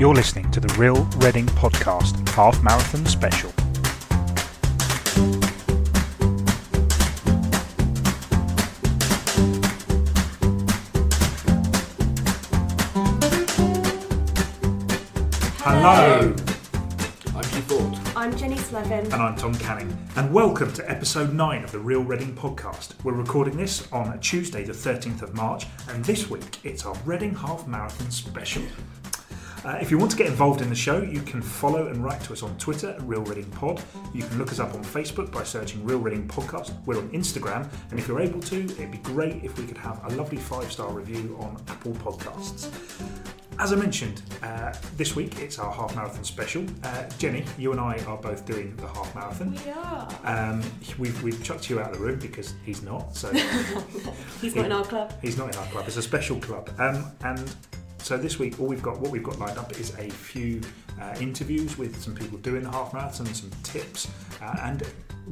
[0.00, 3.52] You're listening to the Real Reading Podcast Half Marathon Special.
[15.58, 16.34] Hello,
[17.36, 17.98] I'm Hugh Ford.
[18.16, 19.04] I'm Jenny Slevin.
[19.04, 22.94] and I'm Tom Canning, and welcome to episode 9 of the Real Reading Podcast.
[23.04, 27.34] We're recording this on Tuesday, the 13th of March, and this week it's our Reading
[27.34, 28.62] Half Marathon Special.
[29.64, 32.20] Uh, if you want to get involved in the show, you can follow and write
[32.22, 33.82] to us on Twitter at Real Reading Pod.
[34.14, 36.72] You can look us up on Facebook by searching Real Reading Podcast.
[36.86, 40.02] We're on Instagram, and if you're able to, it'd be great if we could have
[40.10, 42.70] a lovely five star review on Apple Podcasts.
[43.58, 46.64] As I mentioned, uh, this week it's our half marathon special.
[46.82, 49.54] Uh, Jenny, you and I are both doing the half marathon.
[49.66, 50.08] We are.
[50.24, 50.62] Um,
[50.98, 53.30] we've, we've chucked you out of the room because he's not, so
[54.40, 55.12] He's not in our club.
[55.20, 55.84] He's not in our club.
[55.86, 56.70] It's a special club.
[56.78, 57.54] Um, and
[58.02, 60.60] so this week, all we've got, what we've got lined up is a few
[61.00, 64.10] uh, interviews with some people doing the half marathon, some tips,
[64.42, 64.82] uh, and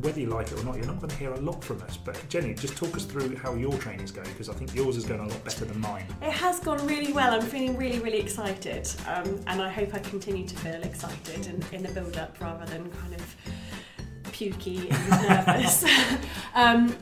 [0.01, 1.97] whether you like it or not, you're not going to hear a lot from us.
[1.97, 5.05] But Jenny, just talk us through how your training's going because I think yours is
[5.05, 6.07] going a lot better than mine.
[6.23, 7.33] It has gone really well.
[7.33, 8.89] I'm feeling really, really excited.
[9.09, 12.67] Um, and I hope I continue to feel excited in, in the build up rather
[12.67, 13.37] than kind of
[14.25, 15.85] pukey and nervous.
[16.55, 16.97] um,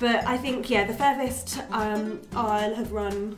[0.00, 3.36] but I think, yeah, the furthest um, I'll have run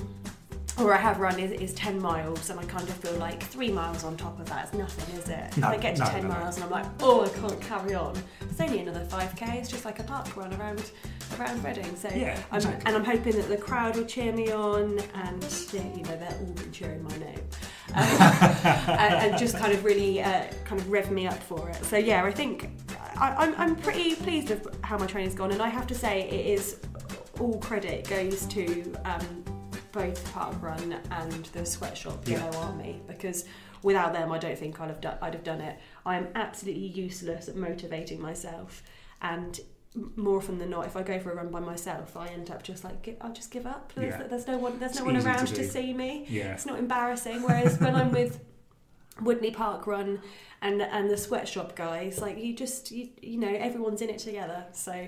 [0.78, 3.70] or I have run is, is 10 miles, and I kind of feel like three
[3.70, 5.56] miles on top of that is nothing, is it?
[5.56, 7.60] No, if I get to no, 10 no, miles and I'm like, oh, I can't
[7.60, 8.16] carry on.
[8.40, 9.54] It's only another 5k.
[9.54, 10.90] It's just like a park run around
[11.38, 11.96] around Reading.
[11.96, 12.82] So, Yeah, I'm, exactly.
[12.86, 16.38] and I'm hoping that the crowd will cheer me on, and yeah, you know they're
[16.40, 17.40] all cheering my name,
[17.94, 18.04] um,
[18.98, 21.84] and, and just kind of really uh, kind of rev me up for it.
[21.84, 22.70] So yeah, I think
[23.16, 26.22] I, I'm, I'm pretty pleased with how my training's gone, and I have to say
[26.22, 26.80] it is
[27.40, 29.43] all credit goes to um,
[29.94, 32.38] both the Park Run and the Sweatshop Yeah.
[32.44, 33.44] Yellow Army because
[33.82, 35.78] without them, I don't think I'd have done, I'd have done it.
[36.04, 38.82] I am absolutely useless at motivating myself,
[39.22, 39.58] and
[40.16, 42.64] more often than not, if I go for a run by myself, I end up
[42.64, 43.92] just like I'll just give up.
[43.94, 44.26] There's, Yeah.
[44.26, 46.26] there's no one, there's It's no one easy to around to, see me.
[46.28, 46.52] Yeah.
[46.54, 47.42] It's not embarrassing.
[47.42, 48.40] Whereas when I'm with
[49.22, 50.20] Woodley Park Run
[50.60, 54.64] and and the sweatshop guys, like you just you, you know everyone's in it together.
[54.72, 55.06] So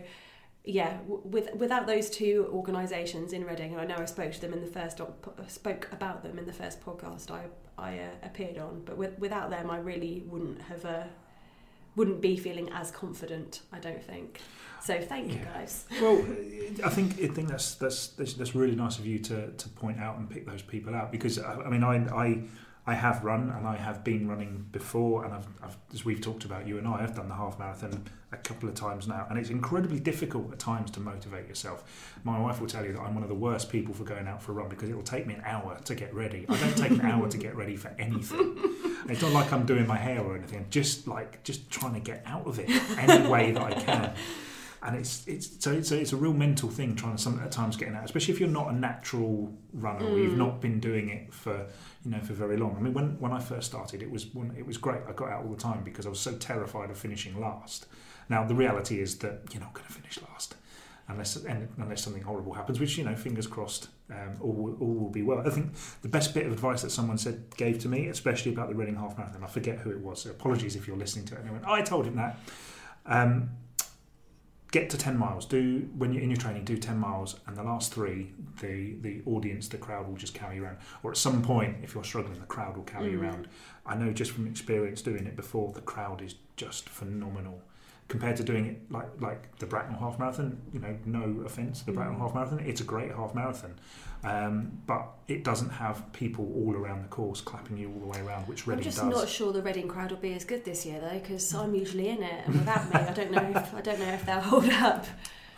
[0.66, 4.52] yeah, with without those two organisations in Reading, and I know I spoke to them
[4.52, 5.00] in the first
[5.46, 7.44] spoke about them in the first podcast I
[7.78, 11.04] I uh, appeared on, but with, without them, I really wouldn't have uh,
[11.94, 13.60] wouldn't be feeling as confident.
[13.72, 14.40] I don't think.
[14.82, 15.84] So thank you guys.
[16.00, 16.18] Well,
[16.84, 20.00] I think I think that's that's that's, that's really nice of you to, to point
[20.00, 22.42] out and pick those people out because I, I mean I, I
[22.88, 26.44] I have run and I have been running before and I've, I've as we've talked
[26.44, 29.38] about you and I I've done the half marathon a couple of times now and
[29.38, 32.12] it's incredibly difficult at times to motivate yourself.
[32.22, 34.40] My wife will tell you that I'm one of the worst people for going out
[34.40, 36.46] for a run because it will take me an hour to get ready.
[36.48, 38.56] I don't take an hour to get ready for anything.
[39.02, 40.58] And it's not like I'm doing my hair or anything.
[40.60, 42.68] I'm just like just trying to get out of it
[42.98, 44.14] any way that I can
[44.82, 47.50] and it's it's so it's a, it's a real mental thing trying to some at
[47.50, 50.36] times getting out, especially if you're not a natural runner or you've Mm.
[50.36, 51.66] not been doing it for
[52.06, 52.76] you know for very long.
[52.78, 55.00] I mean, when when I first started, it was one, it was great.
[55.08, 57.86] I got out all the time because I was so terrified of finishing last.
[58.28, 60.54] Now the reality is that you're not going to finish last
[61.08, 65.22] unless unless something horrible happens, which you know, fingers crossed, um, all all will be
[65.22, 65.40] well.
[65.46, 68.68] I think the best bit of advice that someone said gave to me, especially about
[68.68, 70.22] the Reading Half Marathon, I forget who it was.
[70.22, 71.40] So apologies if you're listening to it.
[71.40, 72.38] And they went, "I told him that."
[73.04, 73.50] Um,
[74.78, 77.62] get to 10 miles do when you're in your training do 10 miles and the
[77.72, 78.74] last three the
[79.06, 82.04] the audience the crowd will just carry you around or at some point if you're
[82.12, 83.22] struggling the crowd will carry you Mm.
[83.22, 83.48] around
[83.86, 87.58] i know just from experience doing it before the crowd is just phenomenal
[88.08, 91.92] compared to doing it like like the bracknell half marathon you know no offense the
[91.92, 92.22] bracknell Mm.
[92.24, 93.74] half marathon it's a great half marathon
[94.24, 98.20] um, but it doesn't have people all around the course clapping you all the way
[98.26, 98.98] around which Reading does.
[98.98, 101.18] I'm just does not sure the Reading crowd will be as good this year though,
[101.18, 104.06] because I'm usually in it, and without me, I don't know if I don't know
[104.12, 105.06] if they'll hold up.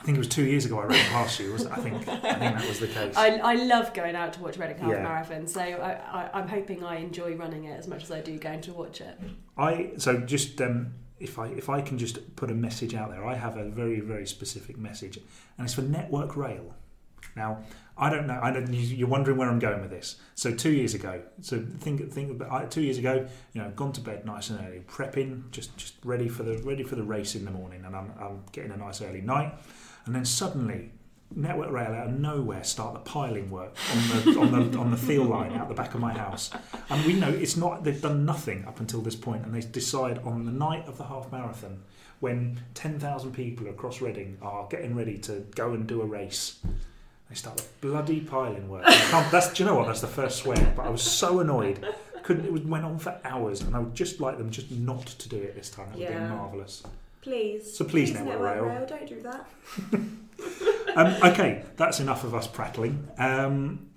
[0.01, 1.67] i think it was two years ago i ran past you it?
[1.73, 4.57] i think i think that was the case I, I love going out to watch
[4.57, 5.03] Reading Half Yeah.
[5.03, 8.39] Marathon, so I, I, I'm hoping I enjoy running it as much as I do
[8.39, 9.19] going to watch it.
[9.57, 13.25] I so just um, if I if I can just put a message out there,
[13.27, 15.17] I have a very very specific message,
[15.57, 16.75] and it's for Network Rail.
[17.35, 17.65] Now
[17.99, 18.39] I don't know.
[18.43, 18.73] I don't.
[18.73, 20.17] you- You're wondering where I'm going with this.
[20.35, 22.41] So two years ago, so think think
[22.71, 23.27] two years ago.
[23.55, 26.83] You know, gone to bed nice and early, prepping, just just ready for the ready
[26.85, 29.53] for the race in the morning, and I'm I'm getting a nice early night,
[30.07, 30.93] and then suddenly.
[31.37, 34.97] Network Rail out of nowhere start the piling work on the on the on the
[34.97, 36.51] field line out the back of my house,
[36.89, 37.85] and we know it's not.
[37.85, 41.05] They've done nothing up until this point, and they decide on the night of the
[41.05, 41.83] half marathon,
[42.21, 46.61] when ten thousand people across Reading are getting ready to go and do a race.
[47.29, 48.85] They start the bloody piling work.
[48.87, 49.87] That's do you know what?
[49.87, 50.73] That's the first swear.
[50.77, 51.85] But I was so annoyed
[52.23, 52.45] couldn't.
[52.45, 55.37] It went on for hours, and I would just like them just not to do
[55.37, 55.89] it this time.
[55.89, 56.29] It would Yeah.
[56.29, 56.83] be marvellous.
[57.23, 57.77] Please.
[57.77, 58.87] So please, Network Rail.
[58.87, 59.49] don't do that.
[60.97, 63.07] Um, okay, that's enough of us prattling.
[63.19, 63.89] Um,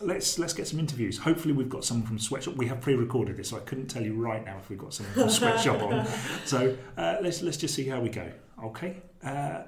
[0.00, 1.18] let's let's get some interviews.
[1.18, 2.54] Hopefully, we've got someone from Sweatshop.
[2.56, 5.14] We have pre-recorded this, so I couldn't tell you right now if we've got someone
[5.14, 6.06] from Sweatshop on.
[6.44, 8.30] So uh, let's let's just see how we go.
[8.62, 8.96] Okay.
[9.24, 9.62] Uh,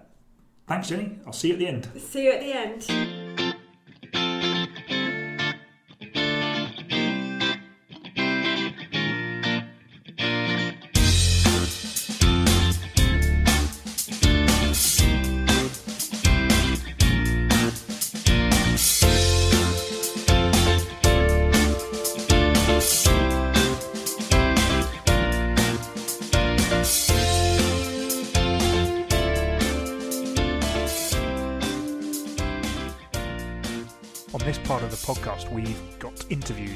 [0.66, 1.18] thanks, Jenny.
[1.26, 1.88] I'll see you at the end.
[1.98, 3.25] See you at the end.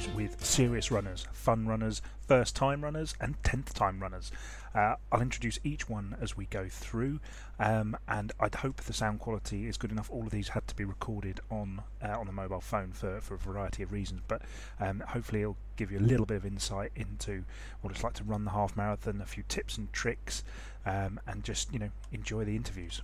[0.00, 4.31] Interviews with serious runners, fun runners, first time runners, and tenth time runners.
[4.75, 7.20] Uh, I'll introduce each one as we go through,
[7.58, 10.11] um, and I'd hope the sound quality is good enough.
[10.11, 13.35] All of these had to be recorded on uh, on a mobile phone for, for
[13.35, 14.43] a variety of reasons, but
[14.79, 17.44] um, hopefully it'll give you a little bit of insight into
[17.81, 20.44] what it's like to run the half marathon, a few tips and tricks,
[20.87, 23.02] um, and just you know enjoy the interviews.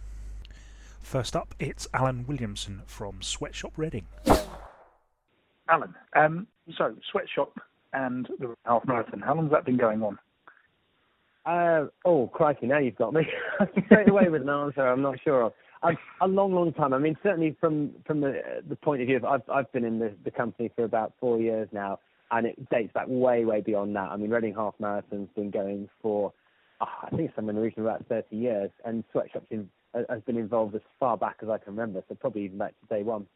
[1.01, 4.07] First up, it's Alan Williamson from Sweatshop Reading.
[5.69, 6.47] Alan, um,
[6.77, 7.53] so Sweatshop
[7.93, 10.19] and the half marathon, how long has that been going on?
[11.45, 13.23] Uh, oh, crikey, now you've got me.
[13.87, 15.53] Straight away with an answer I'm not sure of.
[16.21, 16.93] A long, long time.
[16.93, 20.01] I mean, certainly from from the the point of view of I've I've been in
[20.01, 23.95] the, the company for about four years now, and it dates back way, way beyond
[23.97, 24.11] that.
[24.11, 26.33] I mean, Reading Half Marathon's been going for,
[26.81, 30.23] oh, I think somewhere in the region of about 30 years, and Sweatshop's in, has
[30.23, 33.03] been involved as far back as I can remember, so probably even back to day
[33.03, 33.27] one.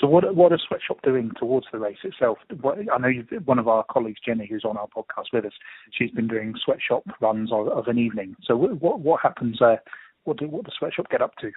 [0.00, 2.38] So what what is Sweatshop doing towards the race itself?
[2.50, 3.10] I know
[3.44, 5.52] one of our colleagues, Jenny, who's on our podcast with us,
[5.90, 8.36] she's been doing Sweatshop runs of, of an evening.
[8.44, 9.82] So what what, what happens there?
[10.24, 11.50] What do what does Sweatshop get up to?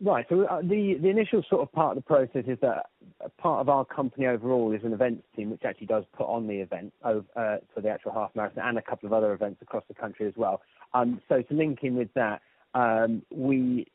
[0.00, 0.24] Right.
[0.28, 2.86] So uh, the the initial sort of part of the process is that
[3.36, 6.56] part of our company overall is an events team, which actually does put on the
[6.56, 9.84] event over, uh, for the actual half marathon and a couple of other events across
[9.86, 10.62] the country as well.
[10.94, 12.40] Um, so to link in with that,
[12.74, 13.86] um, we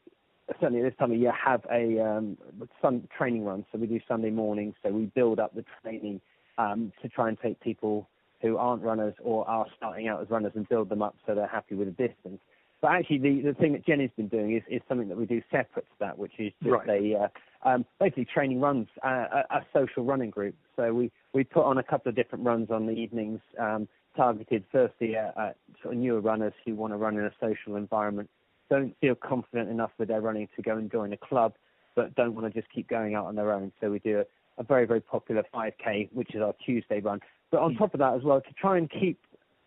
[0.59, 2.37] certainly at this time of year have a um,
[2.81, 3.65] sun training run.
[3.71, 4.75] So we do Sunday mornings.
[4.83, 6.21] So we build up the training
[6.57, 8.07] um, to try and take people
[8.41, 11.47] who aren't runners or are starting out as runners and build them up so they're
[11.47, 12.41] happy with the distance.
[12.81, 15.41] But actually, the, the thing that Jenny's been doing is, is something that we do
[15.51, 16.89] separate to that, which is just Right.
[16.89, 20.55] a uh, um, basically training runs, uh, a, a social running group.
[20.75, 23.87] So we, we put on a couple of different runs on the evenings, um,
[24.17, 27.75] targeted firstly at, at sort of newer runners who want to run in a social
[27.75, 28.29] environment,
[28.71, 31.53] don't feel confident enough with their running to go and join a club,
[31.95, 33.71] but don't want to just keep going out on their own.
[33.81, 37.19] So we do a, a very, very popular 5K, which is our Tuesday run.
[37.51, 39.19] But on top of that as well, to try and keep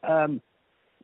[0.08, 0.40] um,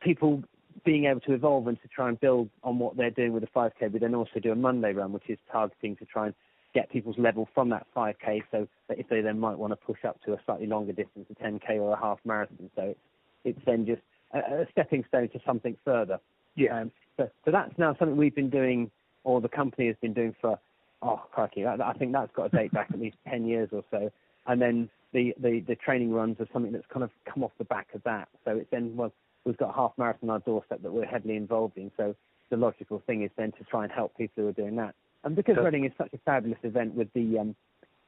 [0.01, 0.43] people
[0.83, 3.49] being able to evolve and to try and build on what they're doing with the
[3.55, 6.35] 5K, we then also do a Monday run, which is targeting to try and
[6.73, 10.03] get people's level from that 5K, so that if they then might want to push
[10.07, 12.71] up to a slightly longer distance, a 10K or a half marathon.
[12.75, 12.99] So it's,
[13.43, 14.01] it's then just
[14.33, 16.19] a, a stepping stone to something further.
[16.55, 16.81] Yeah.
[16.81, 18.91] Um, so, so that's now something we've been doing,
[19.23, 20.59] or the company has been doing for,
[21.01, 23.83] oh crikey, that, I think that's got to date back at least 10 years or
[23.91, 24.11] so.
[24.47, 27.65] And then the, the, the training runs are something that's kind of come off the
[27.65, 28.27] back of that.
[28.45, 29.11] So it's then, well,
[29.45, 31.91] we've got a half marathon on our doorstep that we're heavily involved in.
[31.97, 32.15] So
[32.49, 34.95] the logical thing is then to try and help people who are doing that.
[35.23, 35.57] And because.
[35.57, 37.55] Reading is such a fabulous event with the um,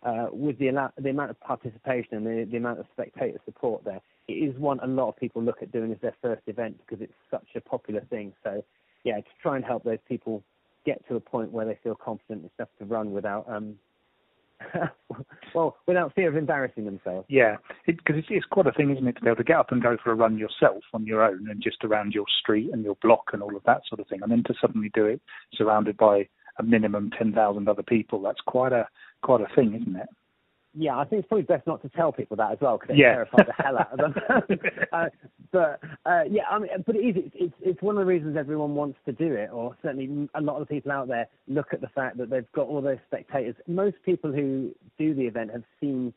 [0.03, 4.01] uh, with the, the amount of participation and the, the amount of spectator support there,
[4.27, 7.01] it is one a lot of people look at doing as their first event because
[7.01, 8.33] it's such a popular thing.
[8.43, 8.63] So,
[9.03, 10.43] yeah, to try and help those people
[10.85, 13.75] get to a point where they feel confident enough to run without, um,
[15.55, 17.25] well, without fear of embarrassing themselves.
[17.29, 19.71] Yeah, because it's, it's quite a thing, isn't it, to be able to get up
[19.71, 22.83] and go for a run yourself on your own and just around your street and
[22.83, 25.21] your block and all of that sort of thing, and then to suddenly do it
[25.53, 26.27] surrounded by
[26.59, 28.21] a minimum ten thousand other people.
[28.21, 28.87] That's quite a
[29.21, 30.07] quite a thing, isn't it?
[30.75, 32.99] Yeah, I think it's probably best not to tell people that as well because it
[32.99, 33.13] Yeah.
[33.13, 34.59] terrifies the hell out of them.
[34.91, 35.09] uh,
[35.51, 37.15] but uh, yeah, I mean, but it is.
[37.17, 40.41] It's, it's it's one of the reasons everyone wants to do it, or certainly a
[40.41, 42.97] lot of the people out there look at the fact that they've got all those
[43.05, 43.55] spectators.
[43.67, 46.11] Most people who do the event have seen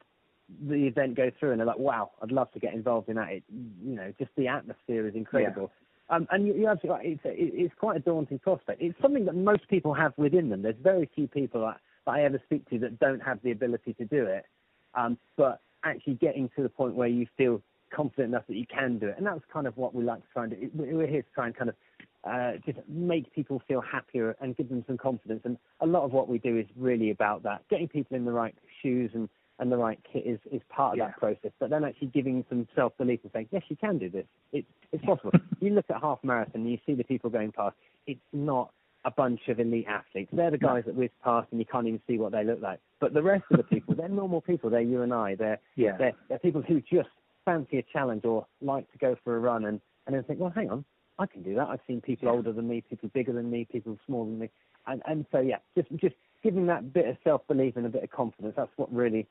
[0.69, 3.31] the event go through and they're like, "Wow, I'd love to get involved in that."
[3.31, 5.71] It, you know, just the atmosphere is incredible.
[6.09, 7.07] Um, and you, you're absolutely right.
[7.07, 8.81] It's, it, it's quite a daunting prospect.
[8.81, 10.63] It's something that most people have within them.
[10.63, 14.05] There's very few people that I ever speak to that don't have the ability to
[14.05, 14.45] do it.
[14.95, 17.63] Um, but actually getting to the point where you feel
[17.95, 20.29] confident enough that you can do it, and that's kind of what we like to
[20.33, 20.71] try and do.
[20.75, 21.77] We- We're here to try and kind of
[22.25, 25.43] uh, just make people feel happier and give them some confidence.
[25.45, 28.33] And a lot of what we do is really about that, getting people in the
[28.33, 31.07] right shoes and and the right kit is, is part of Yeah.
[31.07, 31.51] that process.
[31.59, 34.27] But then actually giving some self belief and saying, yes, you can do this.
[34.53, 35.33] It's it's possible.
[35.61, 37.75] you look at half marathon and you see the people going past.
[38.07, 38.71] It's not
[39.07, 40.31] a bunch of elite athletes.
[40.33, 42.81] They're the guys that whiz past and you can't even see what they look like.
[43.01, 44.69] But the rest of the people, they're normal people.
[44.69, 45.37] They're you and I.
[45.37, 45.97] They're Yeah.
[45.97, 47.09] they're, they're people who just
[47.45, 50.53] fancy a challenge or like to go for a run and, and then think, well,
[50.55, 50.85] hang on,
[51.21, 51.69] I can do that.
[51.69, 54.51] I've seen people older than me, people bigger than me, people smaller than me.
[54.89, 58.11] And, and so, yeah, just, just giving that bit of self-belief and a bit of
[58.11, 59.27] confidence, that's what really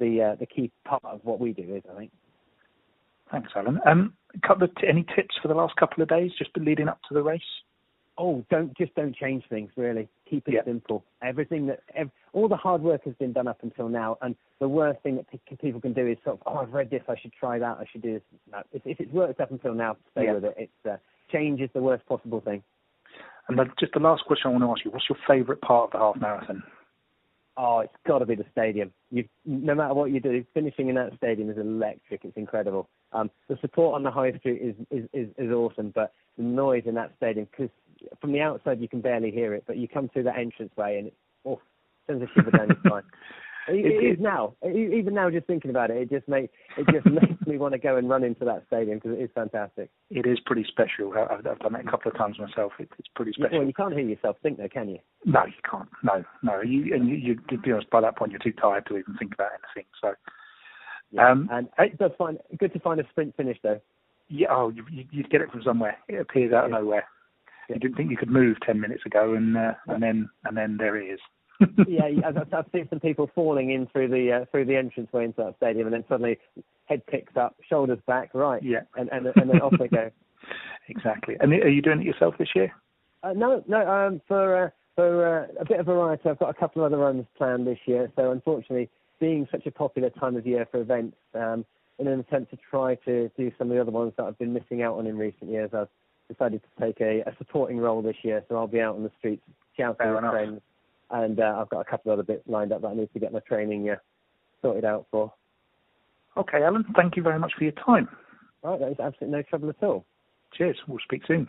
[0.00, 2.10] the, uh, the key part of what we do is, I think.
[3.30, 3.80] Thanks, Alan.
[3.86, 4.14] Um,
[4.46, 7.14] couple of t- any tips for the last couple of days, just leading up to
[7.14, 7.40] the race?
[8.18, 9.70] Oh, don't just don't change things.
[9.76, 10.64] Really, keep it Yeah.
[10.64, 11.02] simple.
[11.22, 14.68] Everything that ev- all the hard work has been done up until now, and the
[14.68, 17.16] worst thing that pe- people can do is sort of, oh, I've read this, I
[17.16, 18.22] should try that, I should do this.
[18.50, 20.34] No, if, if it's worked up until now, stay Yeah.
[20.34, 20.54] with it.
[20.58, 20.98] It's uh,
[21.30, 22.62] change is the worst possible thing.
[23.48, 25.84] And then just the last question I want to ask you: What's your favourite part
[25.86, 26.62] of the half marathon?
[27.56, 28.92] Oh, it's got to be the stadium.
[29.10, 32.24] You, no matter what you do, finishing in that stadium is electric.
[32.24, 32.88] It's incredible.
[33.12, 36.84] Um, the support on the high street is, is, is, is awesome, but the noise
[36.86, 37.70] in that stadium, because
[38.20, 41.06] from the outside you can barely hear it, but you come through that entranceway and
[41.08, 41.60] it's, oh,
[42.06, 43.02] sends a shiver down your spine.
[43.68, 44.54] It, it It- is now.
[44.66, 47.78] Even now, just thinking about it, it just makes it just makes me want to
[47.78, 49.88] go and run into that stadium because it is fantastic.
[50.10, 51.12] It is pretty special.
[51.12, 52.72] I've, I've done it a couple of times myself.
[52.80, 53.58] It, it's pretty special.
[53.58, 54.98] well, you can't hear yourself think, though, can you?
[55.24, 55.88] No, you can't.
[56.02, 56.60] No, no.
[56.60, 59.14] You and you, you to be honest, by that point you're too tired to even
[59.16, 59.88] think about anything.
[60.00, 60.14] So,
[61.18, 63.80] Um, and it does find good to find a sprint finish though.
[64.28, 64.48] yeah.
[64.50, 65.96] Oh, you, you, you'd get it from somewhere.
[66.08, 66.78] It appears out of Yeah.
[66.78, 67.04] nowhere.
[67.68, 67.74] Yeah.
[67.74, 70.76] You didn't think you could move ten minutes ago, and uh, and then and then
[70.78, 71.20] there it is.
[71.86, 75.24] yeah, I've, I've- I've seen some people falling in through the uh, through the entranceway
[75.26, 76.38] into that stadium, and then suddenly
[76.86, 78.80] head picks up, shoulders back, right, Yeah.
[78.96, 80.10] and and, and then off they go.
[80.88, 81.36] Exactly.
[81.38, 82.72] And are you doing it yourself this year?
[83.22, 86.54] Uh, no, no, um, for uh, for uh, a bit of variety, I've got a
[86.54, 88.10] couple of other runs planned this year.
[88.16, 88.90] So unfortunately,
[89.22, 91.64] being such a popular time of year for events, um,
[92.00, 94.52] in an attempt to try to do some of the other ones that I've been
[94.52, 95.86] missing out on in recent years, I've
[96.28, 98.42] decided to take a, a supporting role this year.
[98.48, 99.44] So I'll be out on the streets
[99.76, 100.32] shouting Fair enough.
[100.32, 100.60] friends,
[101.12, 103.20] and uh, I've got a couple of other bits lined up that I need to
[103.20, 103.94] get my training uh,
[104.60, 105.32] sorted out for.
[106.36, 106.84] Okay, Alan.
[106.96, 108.08] Thank you very much for your time.
[108.64, 110.04] Right, that is absolutely no trouble at all.
[110.52, 110.78] Cheers.
[110.88, 111.48] We'll speak soon.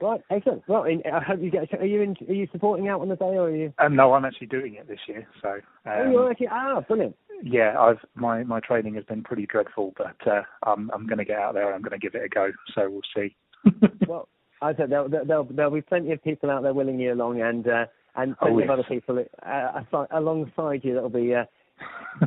[0.00, 0.62] Right, excellent.
[0.68, 1.72] Well, I hope you get.
[1.74, 3.72] Are you in, are you supporting out on the day, or are you?
[3.78, 5.26] And no, I'm actually doing it this year.
[5.42, 7.16] So oh, um, you're actually ah, brilliant.
[7.42, 11.24] yeah, I've my my training has been pretty dreadful, but uh, I'm I'm going to
[11.24, 11.66] get out there.
[11.66, 12.50] and I'm going to give it a go.
[12.74, 13.34] So we'll see.
[14.06, 14.28] Well,
[14.62, 17.66] I said there'll, there'll, there'll be plenty of people out there willing you along, and
[17.66, 17.84] uh,
[18.16, 21.44] and Oh, plenty of other people uh, alongside you that'll be uh,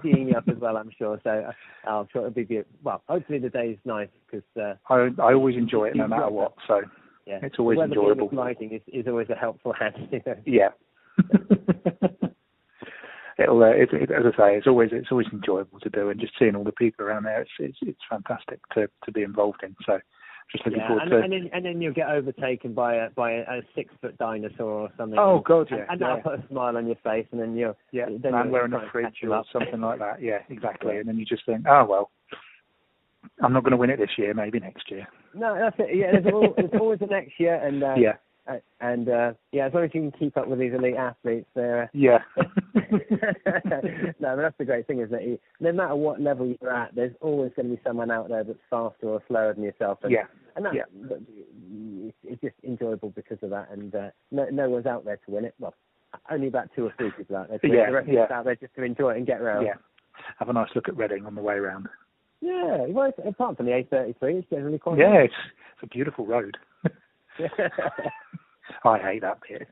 [0.01, 0.77] seeing you up as well.
[0.77, 1.19] I'm sure.
[1.23, 2.65] So uh, I'm sure it'll be good.
[2.83, 6.29] Well, hopefully the day is nice because uh, I I always enjoy it no matter
[6.29, 6.53] what.
[6.67, 6.81] So
[7.25, 8.27] yeah, It's always being enjoyable.
[8.27, 9.95] obliging is, is always a helpful hand.
[10.11, 10.35] You know?
[10.45, 10.69] yeah.
[13.39, 16.19] It'll, uh, it, it, as I say, it's always it's always enjoyable to do, and
[16.19, 19.61] just seeing all the people around there, it's it's, it's fantastic to, to be involved
[19.63, 19.75] in.
[19.85, 19.99] So,
[20.51, 21.17] just looking Yeah, forward and, to.
[21.21, 24.69] and then and then you'll get overtaken by a by a, a six foot dinosaur
[24.69, 25.17] or something.
[25.17, 26.07] Oh, and, God, and, yeah, and yeah.
[26.15, 28.73] that'll put a smile on your face, and then you're yeah, then man you'll wearing
[28.73, 30.21] a and fridge or something like that.
[30.21, 30.93] Yeah, exactly.
[30.93, 30.99] Yeah.
[30.99, 32.11] And then you just think, oh well,
[33.43, 34.33] I'm not going to win it this year.
[34.33, 35.07] Maybe next year.
[35.33, 35.95] No, that's it.
[35.95, 38.13] Yeah, there's, al there's always the next year, and uh, Yeah,
[38.47, 41.47] Uh, and uh, yeah, as long as you can keep up with these elite athletes,
[41.55, 41.89] they're.
[41.93, 42.19] yeah,
[42.73, 45.41] no, but that's the great thing, isn't it?
[45.59, 48.59] No matter what level you're at, there's always going to be someone out there that's
[48.69, 49.99] faster or slower than yourself.
[50.03, 50.25] And, yeah.
[50.55, 51.17] and that's, yeah.
[52.23, 53.69] it's, just enjoyable because of that.
[53.71, 55.53] And uh, no, no one's out there to win it.
[55.59, 55.75] Well,
[56.29, 57.59] only about two or three people out there.
[57.59, 57.67] To.
[57.67, 58.21] Yeah, the rest yeah.
[58.21, 59.65] of us out there just to enjoy it and get around.
[59.65, 59.75] Yeah.
[60.39, 61.87] Have a nice look at Reading on the way round.
[62.41, 64.97] Yeah, well, it's- apart from the A33, it's generally quite.
[64.99, 65.33] Yeah, it's
[65.73, 66.57] it's a beautiful road.
[68.83, 69.67] I hate that bit.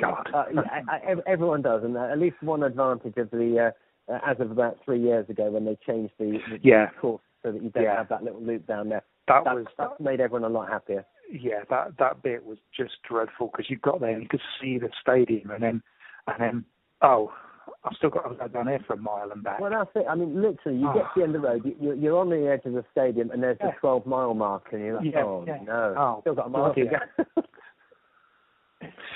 [0.00, 0.28] God.
[0.32, 3.72] Uh, yeah, I, I, everyone does, and uh, at least one advantage of the
[4.08, 6.88] uh, uh, as of about three years ago when they changed the, the Yeah.
[7.00, 7.96] course so that you don't Yeah.
[7.96, 9.02] have that little loop down there.
[9.26, 11.04] that That, was that's made everyone a lot happier.
[11.30, 14.78] yeah, that that bit was just dreadful because you got there and you could see
[14.78, 15.82] the stadium and then
[16.28, 16.64] and then
[17.02, 17.32] oh,
[17.84, 19.60] I've still got to go down here for a mile and back.
[19.60, 20.06] Well, that's it.
[20.08, 20.94] I mean, literally, you Oh.
[20.94, 22.84] get to the end of the road, you, you're, you're on the edge of the
[22.92, 23.72] stadium, and there's Yeah.
[23.72, 25.62] the 12 mile mark, and you're like, Yeah, oh yeah.
[25.62, 26.98] no, Oh, still got a mile to go.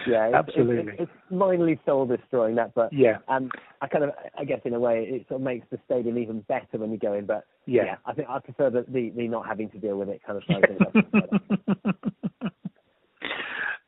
[0.07, 0.93] yeah, it's, Absolutely.
[0.99, 4.81] It's, it's, soul destroying that, but yeah, um, I kind of, I guess in a
[4.81, 7.27] way, it sort of makes the stadium even better when you go in.
[7.27, 7.97] But yeah.
[8.07, 10.45] I think I prefer the, the, the not having to deal with it kind of
[10.47, 10.65] side.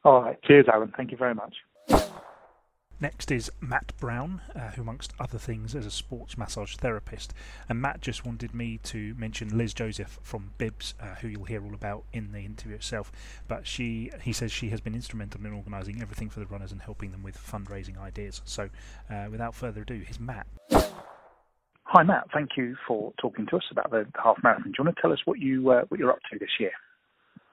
[0.05, 0.41] All right.
[0.43, 0.93] Cheers, Alan.
[0.97, 1.55] Thank you very much.
[3.05, 7.35] Next is Matt Brown, uh, who, amongst other things, is a sports massage therapist.
[7.69, 11.63] And Matt just wanted me to mention Liz Joseph from Bibs, uh, who you'll hear
[11.63, 13.13] all about in the interview itself.
[13.47, 16.81] But she, he says, she has been instrumental in organising everything for the runners and
[16.81, 18.41] helping them with fundraising ideas.
[18.47, 18.71] So,
[19.11, 20.47] uh, without further ado, here's Matt.
[21.83, 22.29] Hi, Matt.
[22.33, 24.73] Thank you for talking to us about the half marathon.
[24.73, 26.73] Do you want to tell us what you uh, what you're up to this year?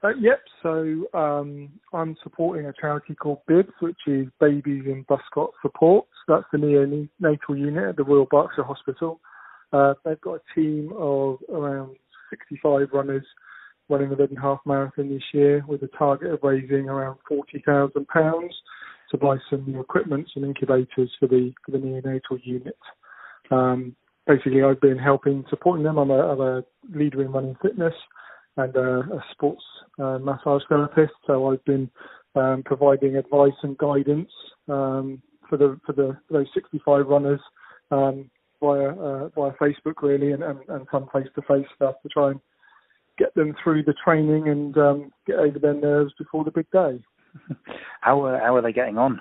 [0.02, 0.40] Uh, yep.
[0.62, 6.06] So um, I'm supporting a charity called BIBS, which is Babies in Buscot Support.
[6.26, 9.20] So that's the neonatal unit at the Royal Berkshire Hospital.
[9.72, 11.96] Uh, they've got a team of around
[12.30, 13.24] 65 runners
[13.88, 18.48] running the Reading Half Marathon this year with a target of raising around £40,000
[19.10, 22.78] to buy some new equipment, and incubators for the, for the neonatal unit.
[23.50, 23.94] Um,
[24.26, 25.98] basically, I've been helping, supporting them.
[25.98, 27.94] I'm a, I'm a leader in running fitness
[28.56, 29.62] and a, a sports
[29.98, 31.12] uh, massage therapist.
[31.26, 31.90] So I've been
[32.34, 34.30] um, providing advice and guidance
[34.68, 37.40] um, for the for the those 65 runners
[37.90, 38.30] um,
[38.60, 42.30] via uh, via Facebook really, and, and, and some face to face stuff to try
[42.30, 42.40] and
[43.18, 47.02] get them through the training and um, get over their nerves before the big day.
[48.00, 49.20] how uh, how are they getting on?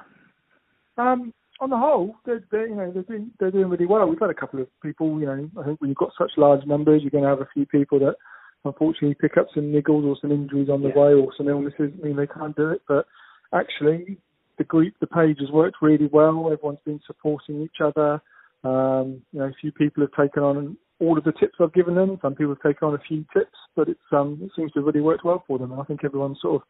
[0.97, 4.07] Um, on the whole, they're, they're you know they're doing they're doing really well.
[4.07, 6.65] We've had a couple of people, you know, I think when you've got such large
[6.65, 8.15] numbers, you're going to have a few people that
[8.65, 10.99] unfortunately pick up some niggles or some injuries on the yeah.
[10.99, 11.91] way or some illnesses.
[12.01, 13.05] I mean, they can't do it, but
[13.53, 14.17] actually,
[14.57, 16.49] the group, the page has worked really well.
[16.51, 18.21] Everyone's been supporting each other.
[18.63, 21.95] Um, you know, a few people have taken on all of the tips I've given
[21.95, 22.19] them.
[22.21, 24.85] Some people have taken on a few tips, but it's um, it seems to have
[24.85, 25.71] really worked well for them.
[25.71, 26.67] And I think everyone's sort of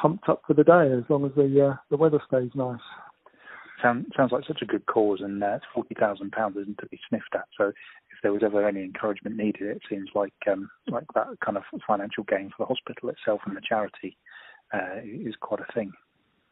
[0.00, 2.78] pumped up for the day as long as the uh, the weather stays nice.
[3.84, 6.98] Sound, sounds like such a good cause, and uh, forty thousand pounds isn't to be
[7.06, 7.44] sniffed at.
[7.58, 11.58] So, if there was ever any encouragement needed, it seems like um, like that kind
[11.58, 14.16] of financial gain for the hospital itself and the charity
[14.72, 15.92] uh, is quite a thing.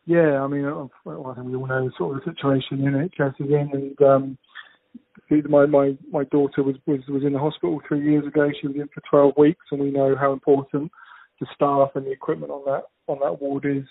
[0.05, 3.71] Yeah, I mean, I think we all know sort of the situation NHS is in,
[3.73, 4.39] and um,
[5.49, 8.51] my my my daughter was was was in the hospital three years ago.
[8.61, 10.93] She was in for twelve weeks, and we know how important
[11.41, 13.87] the staff and the equipment on that on that ward is.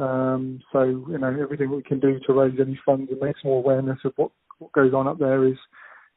[0.00, 3.50] Um, so you know everything we can do to raise any funds and make some
[3.50, 5.58] more awareness of what, what goes on up there is,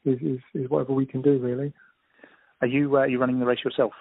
[0.06, 1.74] is is is whatever we can do really.
[2.62, 3.92] Are you uh, are you running the race yourself?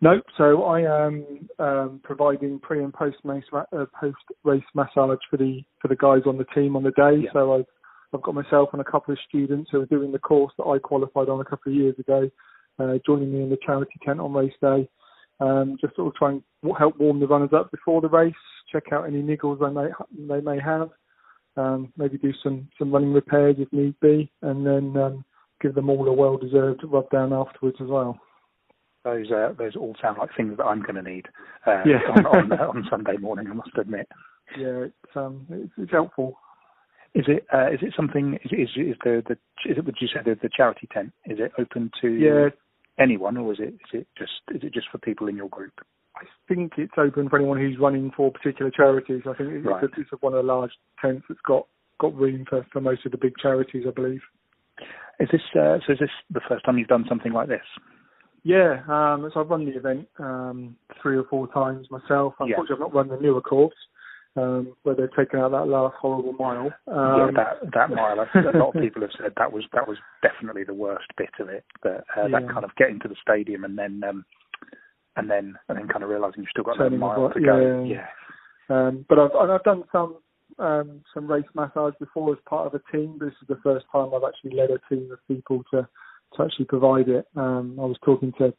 [0.00, 5.36] No, so I am um, providing pre and post race uh, post race massage for
[5.36, 7.24] the for the guys on the team on the day.
[7.24, 7.30] Yeah.
[7.32, 7.66] So I've
[8.14, 10.78] I've got myself and a couple of students who are doing the course that I
[10.78, 12.30] qualified on a couple of years ago,
[12.78, 14.88] uh, joining me in the charity tent on race day.
[15.40, 16.42] Um, just sort of try and
[16.78, 18.34] help warm the runners up before the race,
[18.70, 20.90] check out any niggles they may they may have,
[21.56, 25.24] um, maybe do some some running repairs if need be, and then um,
[25.60, 28.18] give them all a well deserved rub down afterwards as well.
[29.04, 31.26] Those uh, those all sound like things that I'm going to need
[31.66, 32.00] uh, Yeah.
[32.16, 33.46] on, on, on Sunday morning.
[33.50, 34.08] I must admit.
[34.58, 36.38] Yeah, it's um it's, it's helpful.
[37.14, 38.38] Is it uh, is it something?
[38.44, 39.32] Is, is is the the
[39.70, 39.84] is it?
[39.84, 41.12] Would you say the, the charity tent?
[41.26, 42.48] Is it open to Yeah,
[43.00, 45.72] anyone, or is it is it just is it just for people in your group?
[46.16, 49.22] I think it's open for anyone who's running for particular charities.
[49.26, 49.84] I think it's, Right.
[49.84, 51.66] it's one of the large tents that's got
[51.98, 54.22] got room for, for most of the big charities, I believe.
[55.18, 55.92] Is this uh, so?
[55.92, 57.64] Is this the first time you've done something like this?
[58.42, 62.34] Yeah, um, so I've run the event um, three or four times myself.
[62.40, 62.46] Yeah.
[62.46, 63.74] Unfortunately, I've not run the newer course
[64.36, 66.72] um, where they've taken out that last horrible mile.
[66.86, 68.20] yeah, Um, that that mile.
[68.20, 71.48] A lot of people have said that was that was definitely the worst bit of
[71.48, 71.64] it.
[71.82, 74.24] That uh, that kind of getting to the stadium and then um,
[75.16, 77.84] and then and then kind of realizing you've still got another mile the to go.
[77.84, 78.06] yeah.
[78.68, 80.18] Um, but I've I've done some
[80.58, 83.18] um, some race massage before as part of a team.
[83.20, 85.88] This is the first time I've actually led a team of people to
[86.36, 87.26] to actually provide it.
[87.36, 88.52] Um, I was talking to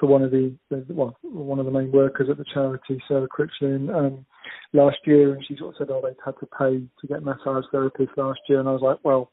[0.00, 3.28] to one of the, the well one of the main workers at the charity, Sarah
[3.28, 4.26] Critchlin, um,
[4.72, 7.64] last year, and she sort of said, "Oh, they'd had to pay to get massage
[7.72, 9.30] therapists last year," and I was like, "Well."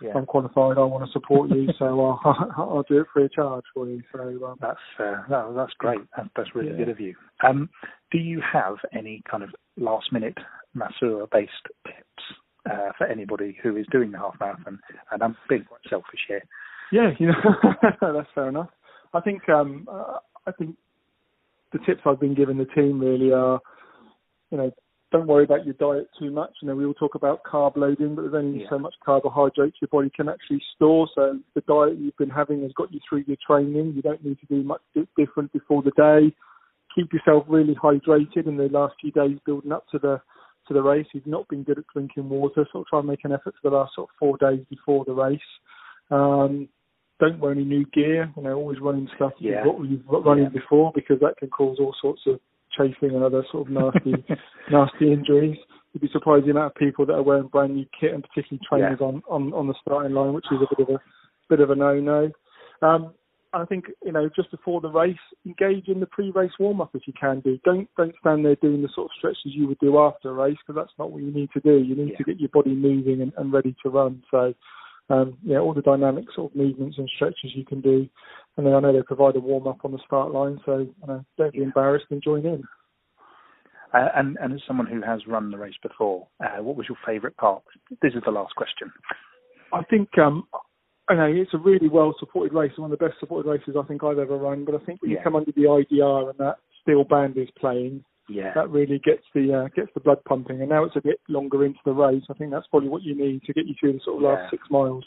[0.00, 0.12] yeah.
[0.14, 0.76] I'm qualified.
[0.78, 1.86] I want to support you, so
[2.24, 4.02] I'll, I'll do it free of charge for you.
[4.12, 6.00] So um, That's uh, that, that's great.
[6.16, 6.76] That, that's really Yeah.
[6.76, 7.14] good of you.
[7.46, 7.70] Um,
[8.12, 10.36] do you have any kind of last minute
[10.74, 11.52] masseur based
[11.86, 12.24] tips
[12.70, 14.78] uh, for anybody who is doing the half marathon?
[15.12, 16.42] And I'm being quite selfish here.
[16.92, 17.34] Yeah, you know,
[18.00, 18.68] that's fair enough.
[19.12, 20.76] I think um, uh, I think
[21.72, 23.60] the tips I've been giving the team really are,
[24.50, 24.70] you know,
[25.12, 26.50] don't worry about your diet too much.
[26.60, 28.70] You know, we all talk about carb loading, but there's only Yeah.
[28.70, 31.08] so much carbohydrates your body can actually store.
[31.14, 33.92] So the diet you've been having has got you through your training.
[33.94, 34.82] You don't need to do much
[35.16, 36.34] different before the day.
[36.94, 40.20] Keep yourself really hydrated in the last few days building up to the
[40.66, 41.06] to the race.
[41.12, 43.76] You've not been good at drinking water, so try and make an effort for the
[43.76, 45.40] last sort of four days before the race.
[46.10, 46.68] Um,
[47.20, 48.30] don't wear any new gear.
[48.36, 49.64] You know, always running stuff Yeah.
[49.64, 50.50] you've, got, you've running Yeah.
[50.50, 52.40] before because that can cause all sorts of
[52.76, 54.24] chafing and other sort of nasty,
[54.70, 55.56] nasty injuries.
[55.92, 58.60] You'd be surprised the amount of people that are wearing brand new kit and particularly
[58.68, 61.00] trainers on, on, on the starting line, which is a bit of a
[61.48, 62.30] bit of a no-no.
[62.82, 63.14] Um,
[63.54, 67.14] I think you know just before the race, engage in the pre-race warm-up if you
[67.18, 67.58] can do.
[67.64, 70.58] Don't don't stand there doing the sort of stretches you would do after a race
[70.66, 71.78] because that's not what you need to do.
[71.78, 72.16] You need Yeah.
[72.18, 74.22] to get your body moving and, and ready to run.
[74.30, 74.52] So
[75.08, 78.08] um, yeah, all the dynamic sort of movements and stretches you can do.
[78.56, 81.24] And then I know they provide a warm up on the start line, so know,
[81.38, 82.64] don't be embarrassed and join in.
[83.94, 86.98] Uh, and, and as someone who has run the race before, uh, what was your
[87.06, 87.62] favourite part?
[88.02, 88.90] This is the last question.
[89.72, 90.46] I think um,
[91.08, 93.86] I know it's a really well supported race, one of the best supported races I
[93.86, 94.64] think I've ever run.
[94.64, 95.18] But I think when Yeah.
[95.18, 98.52] you come under the IDR and that steel band is playing, Yeah.
[98.54, 100.60] that really gets the uh, gets the blood pumping.
[100.60, 102.24] And now it's a bit longer into the race.
[102.28, 104.28] I think that's probably what you need to get you through the sort of Yeah.
[104.30, 105.04] last six miles.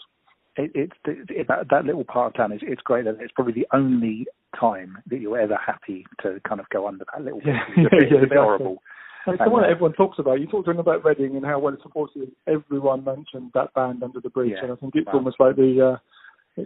[0.55, 3.67] it, it's it, that, that little part of town is it's great it's probably the
[3.73, 4.25] only
[4.59, 7.47] time that you're ever happy to kind of go under that little bit.
[7.77, 8.37] Yeah, It's yeah, it's bit exactly.
[8.37, 8.77] horrible.
[9.25, 10.39] And it's And, the one uh, that everyone talks about.
[10.39, 12.31] You talk to them about Reading and how well it's supported.
[12.47, 14.63] Everyone mentioned that band under the bridge, Yeah.
[14.63, 15.13] and I think it's Wow.
[15.15, 15.97] almost like the uh,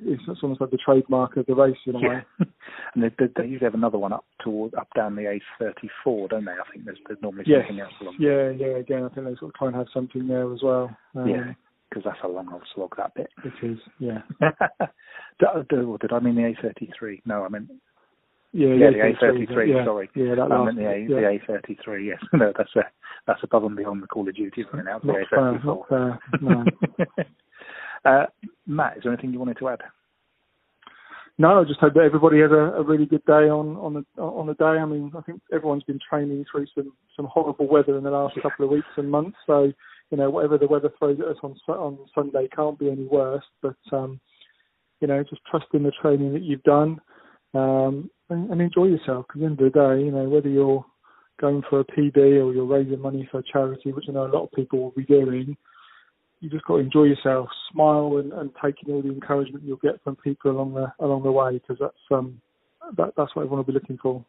[0.03, 2.23] it's, it's almost like the trademark of the race in a way.
[2.95, 6.45] And they, they, they usually have another one up toward up down the A34, don't
[6.45, 6.51] they?
[6.51, 7.62] I think there's, there's normally Yes.
[7.67, 8.15] something else along.
[8.19, 8.77] Yeah, yeah.
[8.77, 10.95] Again, I think they sort of try and have something there as well.
[11.15, 11.53] Um, Yeah,
[11.89, 13.29] because that's a long old slog that bit.
[13.43, 13.79] it is.
[13.99, 14.21] Yeah,
[15.39, 17.21] did, did, did I mean the A33?
[17.25, 17.69] No, I meant
[18.51, 20.10] yeah, Yeah, the A33, A33, Yeah, sorry.
[20.15, 21.38] yeah, that I last meant the, A, yeah.
[21.47, 22.06] the A33.
[22.06, 22.82] Yes, no, that's a,
[23.25, 24.84] that's above and beyond the Call of Duty, isn't it?
[24.86, 25.65] Now, the fair, A34.
[25.65, 26.19] not fair.
[26.41, 26.65] No.
[28.06, 28.26] Uh,
[28.68, 29.82] Matt, is there anything you wanted to add?
[31.39, 34.22] No, I just hope that everybody has a, a really good day on on the
[34.22, 34.66] on the day.
[34.66, 38.36] I mean, I think everyone's been training through some some horrible weather in the last
[38.42, 39.38] couple of weeks and months.
[39.48, 39.74] So,
[40.12, 43.44] you know, whatever the weather throws at us on on Sunday can't be any worse.
[43.63, 44.20] But um,
[45.02, 47.02] you know, just trust in the training that you've done
[47.56, 49.26] um, and, and enjoy yourself.
[49.28, 50.86] Because the end of the day, you know, whether you're
[51.42, 54.28] going for a PB or you're raising money for a charity, which I know a
[54.28, 55.58] lot of people will be doing,
[56.43, 59.77] you just got to enjoy yourself, smile, and, and take in all the encouragement you'll
[59.77, 62.41] get from people along the along the way, because that's um
[62.97, 64.23] that, that's what everyone will be looking for.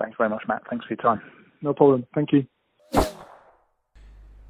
[0.00, 0.62] Thanks very much, Matt.
[0.70, 1.20] Thanks for your time.
[1.60, 2.06] No problem.
[2.14, 2.46] Thank you.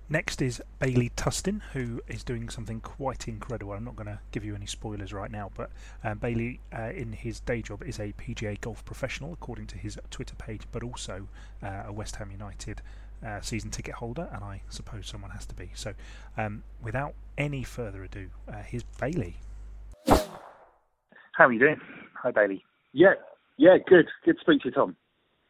[0.09, 3.73] Next is Bailey Tustin, who is doing something quite incredible.
[3.73, 5.71] I'm not going to give you any spoilers right now, but
[6.05, 9.99] um, Bailey, uh, in his day job, is a PGA golf professional, according to his
[10.13, 11.27] Twitter page, but also
[11.61, 12.83] uh, a West Ham United
[13.25, 15.71] uh, season ticket holder, and I suppose someone has to be.
[15.75, 15.95] So,
[16.37, 19.37] um, without any further ado, uh, here's Bailey.
[20.07, 21.81] How are you doing?
[22.23, 22.65] Hi, Bailey.
[22.93, 23.15] Yeah,
[23.59, 24.07] yeah, good.
[24.25, 24.97] Good to speak to you, Tom.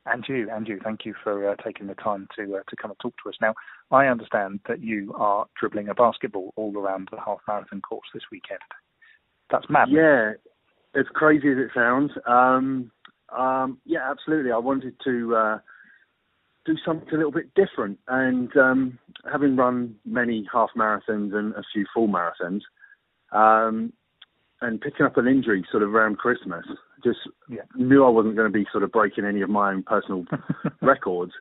[0.04, 0.78] And you, and you.
[0.82, 3.34] Thank you for uh, taking the time to uh, to come and talk to us.
[3.40, 3.54] Now,
[3.90, 8.22] I understand that you are dribbling a basketball all around the half marathon course this
[8.30, 8.60] weekend.
[9.50, 9.88] That's mad.
[9.90, 10.34] Yeah,
[10.94, 12.12] as crazy as it sounds.
[12.26, 12.90] Um,
[13.36, 14.52] um, yeah, absolutely.
[14.52, 15.58] I wanted to uh,
[16.66, 18.98] do something a little bit different, and um,
[19.30, 22.60] having run many half marathons and a few full marathons,
[23.32, 23.92] um,
[24.60, 26.64] and picking up an injury sort of around Christmas,
[27.04, 27.62] just Yeah.
[27.76, 30.24] knew I wasn't going to be sort of breaking any of my own personal
[30.82, 31.32] records.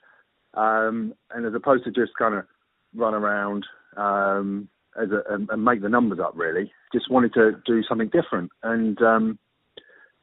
[0.54, 2.46] Um, and as opposed to just kind of
[2.94, 3.66] run around
[3.98, 4.70] um,
[5.02, 8.52] as a, and, and make the numbers up, really, just wanted to do something different.
[8.64, 9.40] And um,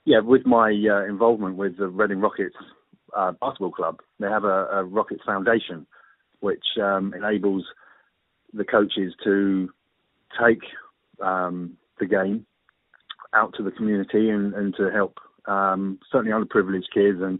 [0.04, 2.56] yeah, with my uh, involvement with the Reading Rockets
[3.16, 5.86] uh, basketball club, they have a, a Rockets Foundation,
[6.40, 7.64] which um, enables
[8.52, 9.70] the coaches to
[10.40, 10.62] take
[11.22, 12.46] um, the game
[13.34, 17.38] out to the community and, and to help um, certainly underprivileged kids and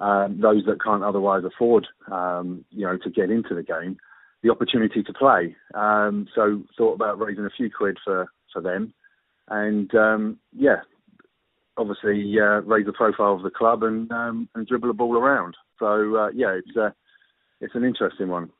[0.00, 3.96] um, those that can't otherwise afford, um, you know, to get into the game,
[4.42, 5.56] the opportunity to play.
[5.74, 8.92] Um, so thought about raising a few quid for, for them,
[9.48, 10.80] and um, yeah,
[11.76, 15.56] obviously uh, raise the profile of the club and um, and dribble the ball around.
[15.78, 16.90] So uh, yeah, it's uh,
[17.60, 18.50] it's an interesting one.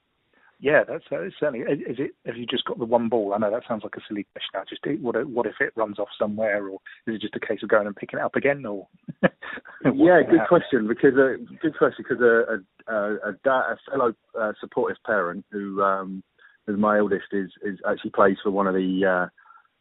[0.61, 1.61] Yeah, that's uh, certainly.
[1.61, 2.13] Is it?
[2.25, 3.35] Have you just got the one ball?
[3.35, 4.55] I know that sounds like a silly question.
[4.55, 5.29] I just what?
[5.29, 7.97] What if it runs off somewhere, or is it just a case of going and
[7.97, 8.87] picking it up again, or?
[9.23, 10.47] yeah, good happen?
[10.49, 10.89] question.
[10.89, 15.83] Because uh, good question because a a, a, a, a fellow uh, supportive parent who
[15.83, 16.23] um,
[16.69, 19.29] is my eldest is is actually plays for one of the uh,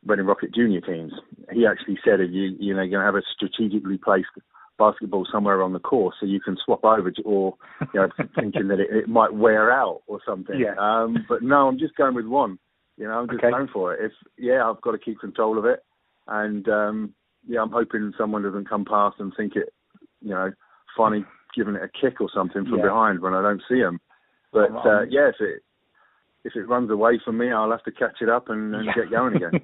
[0.06, 1.14] Reading Rocket junior teams.
[1.52, 4.28] He actually said if you you know you're going to have a strategically placed
[4.78, 7.56] basketball somewhere on the course so you can swap over to, or
[7.94, 10.60] you know thinking that it, it might wear out or something.
[10.60, 10.76] Yeah.
[10.78, 12.60] Um, but no, I'm just going with one.
[12.98, 13.52] You know, I'm just Okay.
[13.52, 14.06] going for it.
[14.06, 15.84] If yeah, I've got to keep control of it,
[16.28, 17.14] and um,
[17.48, 19.74] yeah, I'm hoping someone doesn't come past and think it,
[20.22, 20.52] you know,
[20.98, 22.86] funny giving it a kick or something from Yeah.
[22.86, 24.00] behind when I don't see them.
[24.52, 25.64] But uh, yeah, if it
[26.44, 29.10] if it runs away from me, I'll have to catch it up and, and get
[29.10, 29.62] going again.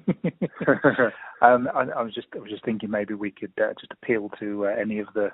[1.42, 4.30] um, I, I was just I was just thinking maybe we could uh, just appeal
[4.40, 5.30] to uh, any of the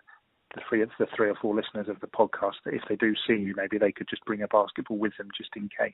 [0.55, 3.35] the three the three or four listeners of the podcast that if they do see
[3.35, 5.93] you, maybe they could just bring a basketball with them just in case.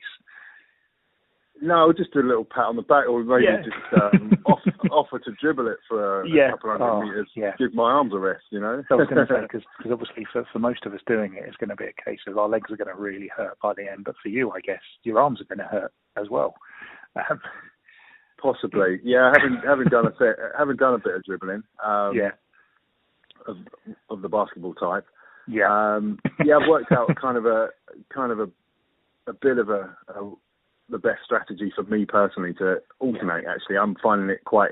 [1.61, 3.61] No, just a little pat on the back, or maybe Yeah.
[3.61, 4.59] just um, off,
[4.91, 6.51] offer to dribble it for a Yeah.
[6.51, 7.29] couple hundred Oh, meters.
[7.35, 7.55] yeah.
[7.57, 8.83] Give my arms a rest, you know.
[8.89, 11.57] I was going to say because obviously for for most of us doing it, it's
[11.57, 13.89] going to be a case of our legs are going to really hurt by the
[13.89, 14.03] end.
[14.05, 16.55] But for you, I guess your arms are going to hurt as well.
[17.29, 17.39] Um,
[18.41, 19.31] Possibly, yeah.
[19.37, 22.31] Having having done a bit, having done a bit of dribbling, um, yeah,
[23.47, 23.55] of
[24.09, 25.05] of the basketball type.
[25.47, 27.69] yeah, Um, yeah, I've worked out kind of a
[28.13, 28.49] kind of a
[29.27, 30.29] a bit of a, a
[30.93, 33.45] the best strategy for me personally to alternate.
[33.45, 34.71] Actually, I'm finding it quite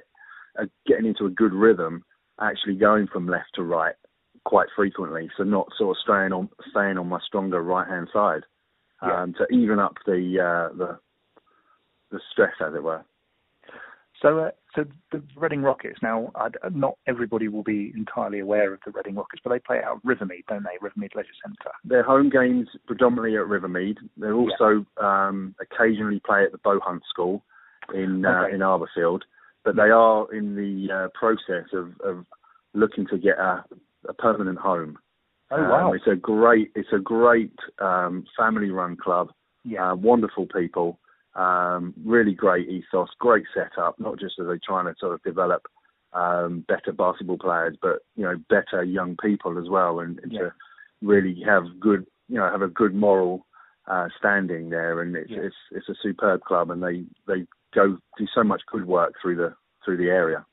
[0.58, 2.06] uh, getting into a good rhythm.
[2.40, 3.96] Actually, going from left to right
[4.46, 8.44] quite frequently, so not sort of staying on staying on my stronger right hand side
[9.04, 9.22] Yeah.
[9.24, 11.00] um, to even up the uh, the
[12.12, 13.04] the stress, as it were.
[14.22, 16.00] So, uh, so the Reading Rockets.
[16.04, 19.80] Now, i not everybody will be entirely aware of the Reading Rockets, but they play
[19.84, 20.78] out Rivermead, don't they?
[20.80, 21.72] Rivermead Leisure Centre.
[21.84, 23.98] Their home games predominantly at Rivermead.
[24.18, 27.44] They also um, occasionally play at the Bohunt School
[27.94, 28.54] in uh, Okay.
[28.56, 29.22] in Arborfield,
[29.66, 32.26] but they are in the uh, process of, of
[32.74, 33.64] looking to get a,
[34.08, 35.00] a permanent home.
[35.50, 35.94] Oh Um, wow!
[35.94, 39.30] it's a great it's a great um, family run club.
[39.64, 41.00] yeah, Uh, wonderful people,
[41.36, 44.00] um, really great ethos, great setup.
[44.00, 45.64] Not just are they trying to sort of develop
[46.14, 50.40] um, better basketball players, but you know better young people as well, and, and Yeah.
[50.40, 50.54] to
[51.02, 53.46] really have good you know have a good moral
[53.88, 55.02] uh, standing there.
[55.02, 55.42] And it's Yeah.
[55.44, 59.36] it's it's a superb club, and they they go do so much good work through
[59.36, 60.46] the through the area.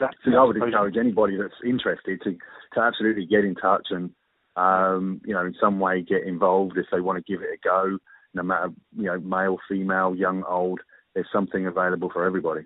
[0.00, 0.14] that?
[0.24, 2.36] So I would encourage anybody that's interested to
[2.74, 4.10] to absolutely get in touch and
[4.56, 7.58] um, you know in some way get involved if they want to give it a
[7.62, 7.98] go.
[8.34, 10.80] No matter you know male, female, young, old,
[11.14, 12.62] there's something available for everybody.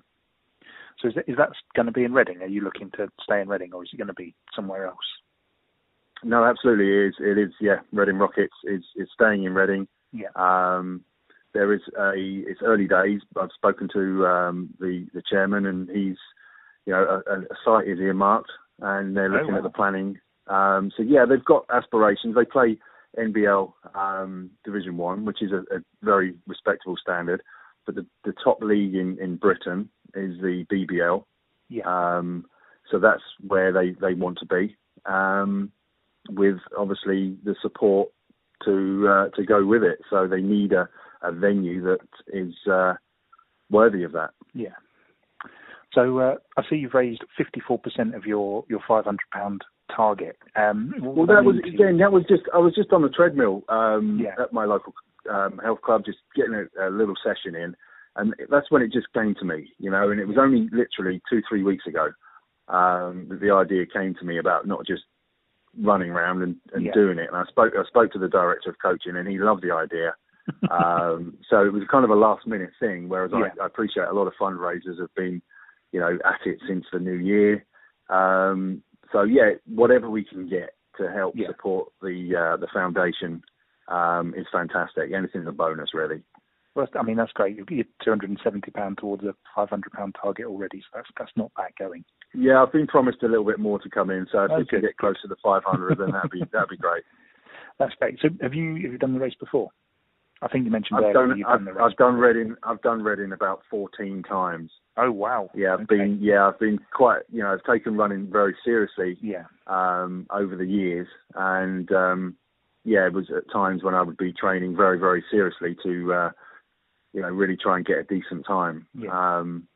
[1.00, 2.40] So is that, is that going to be in Reading?
[2.42, 4.96] Are you looking to stay in Reading, or is it going to be somewhere else?
[6.24, 7.14] No, absolutely it is.
[7.20, 7.52] It is.
[7.60, 9.86] Yeah, Reading Rockets is is staying in Reading.
[10.12, 10.28] Yeah.
[10.34, 11.04] Um,
[11.52, 12.12] there is a.
[12.16, 13.20] It's early days.
[13.38, 16.16] I've spoken to um, the the chairman, and he's,
[16.86, 18.50] you know, a, a site is earmarked,
[18.80, 19.58] and they're Oh, looking wow.
[19.58, 20.18] at the planning.
[20.46, 22.34] Um, so yeah, they've got aspirations.
[22.34, 22.78] They play
[23.18, 27.42] NBL um, Division One, which is a, a very respectable standard.
[27.84, 31.24] But the, the top league in, in Britain is the BBL.
[31.68, 31.84] Yeah.
[31.86, 32.46] Um,
[32.90, 34.76] so that's where they, they want to be,
[35.06, 35.72] um,
[36.30, 38.10] with obviously the support
[38.64, 39.98] to uh, to go with it.
[40.08, 40.88] So they need a,
[41.22, 41.98] a venue that
[42.28, 42.94] is uh,
[43.70, 44.30] worthy of that.
[44.54, 44.74] Yeah.
[45.92, 49.62] So uh, I see you've raised 54% of your your 500 pound
[49.94, 50.36] target.
[50.56, 51.74] Um, Well, that was mean to you?
[51.74, 51.98] again.
[51.98, 52.42] That was just.
[52.54, 54.34] I was just on the treadmill um, Yeah.
[54.42, 54.94] at my local
[55.30, 57.76] um, health club, just getting a, a little session in,
[58.16, 59.72] and that's when it just came to me.
[59.78, 62.10] You know, and it was only literally two, three weeks ago
[62.68, 65.02] um, that the idea came to me about not just
[65.82, 66.92] running around and, and Yeah.
[66.92, 67.28] doing it.
[67.28, 67.74] And I spoke.
[67.78, 70.14] I spoke to the director of coaching, and he loved the idea.
[70.70, 73.08] um, so it was kind of a last minute thing.
[73.08, 73.48] Whereas Yeah.
[73.60, 75.42] I, I appreciate a lot of fundraisers have been,
[75.92, 77.64] you know, at it since the new year.
[78.08, 81.48] Um, so yeah, whatever we can get to help Yeah.
[81.48, 83.42] support the uh, the foundation
[83.88, 85.12] um, is fantastic.
[85.12, 86.22] Anything's a bonus, really.
[86.74, 87.56] Well, I mean, that's great.
[87.56, 92.04] You're 270 pound towards a 500 pound target already, so that's that's not bad going.
[92.34, 94.66] Yeah, I've been promised a little bit more to come in, so if Oh, we
[94.66, 97.04] can get close to the 500, then that'd be that'd be great.
[97.78, 98.18] That's great.
[98.20, 99.70] So have you have you done the race before?
[100.42, 101.82] I think you mentioned I've earlier done I've, done the race.
[101.90, 104.70] I've done Reading I've done Reading about 14 times.
[104.96, 105.50] Oh wow.
[105.54, 105.96] Yeah, I've Okay.
[105.96, 109.44] been yeah I've been quite you know I've taken running very seriously Yeah.
[109.66, 112.36] um, over the years, and um,
[112.86, 116.30] yeah, it was at times when I would be training very, very seriously to, uh,
[117.12, 118.86] you know, really try and get a decent time.
[118.94, 119.10] Yeah.
[119.10, 119.66] Um,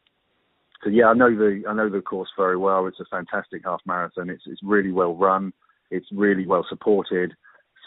[0.85, 2.87] so yeah, I know the I know the course very well.
[2.87, 4.31] It's a fantastic half marathon.
[4.31, 5.53] It's it's really well run.
[5.91, 7.35] It's really well supported.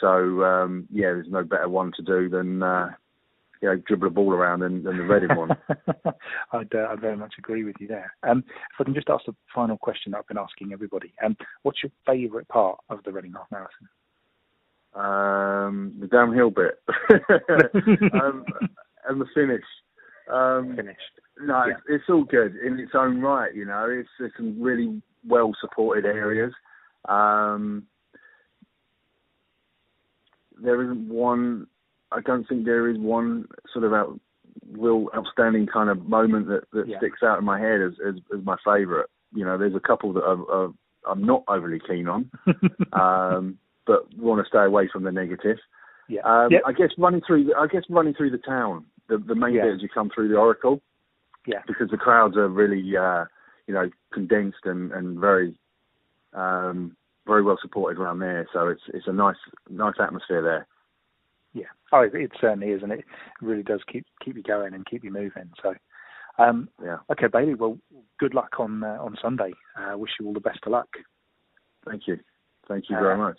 [0.02, 2.90] So um, yeah, there's no better one to do than uh,
[3.64, 5.52] you know dribble a ball around than, than the Reading one.
[6.52, 8.14] I'd, uh, I very much agree with you there.
[8.24, 11.38] Um, if I can just ask the final question that I've been asking everybody, um,
[11.64, 13.88] what's your favourite part of the Reading Half Marathon?
[14.96, 16.80] Um, the downhill bit
[18.22, 18.46] um,
[19.08, 19.64] and the finish.
[20.32, 21.00] Um, Finished.
[21.42, 21.74] No, Yeah.
[21.74, 23.56] it's, it's all good in its own right.
[23.56, 26.54] You know, it's there's some really well supported areas.
[27.08, 27.88] Um,
[30.62, 31.68] there isn't one.
[32.14, 34.20] I don't think there is one sort of out,
[34.72, 36.98] real outstanding kind of moment that, that Yeah.
[36.98, 39.08] sticks out in my head as, as, as my favourite.
[39.34, 40.74] You know, there's a couple that are, are,
[41.10, 42.30] I'm not overly keen on,
[42.94, 45.58] um, but want to stay away from the negative.
[46.08, 46.22] yeah.
[46.22, 46.62] Um, Yep.
[46.66, 48.86] I guess running through, I guess running through the town.
[49.10, 49.64] The, the main Yeah.
[49.66, 50.82] bit as you come through the Oracle,
[51.46, 51.62] Yeah.
[51.68, 53.26] because the crowds are really, uh,
[53.68, 55.56] you know, condensed and, and very,
[56.34, 56.96] um,
[57.26, 58.48] very well supported around there.
[58.54, 59.38] So it's it's a nice
[59.70, 60.68] nice atmosphere there.
[61.54, 61.66] Yeah.
[61.92, 63.06] Oh, it, it certainly is, and it
[63.42, 65.52] really does keep keep you going and keep you moving.
[65.62, 65.74] So,
[66.40, 66.98] um, Yeah.
[67.12, 67.54] okay, Bailey.
[67.54, 67.78] Well,
[68.20, 69.54] good luck on uh, on Sunday.
[69.78, 70.88] Uh, wish you all the best of luck.
[71.86, 72.20] Thank you,
[72.68, 73.38] thank you Uh, very much.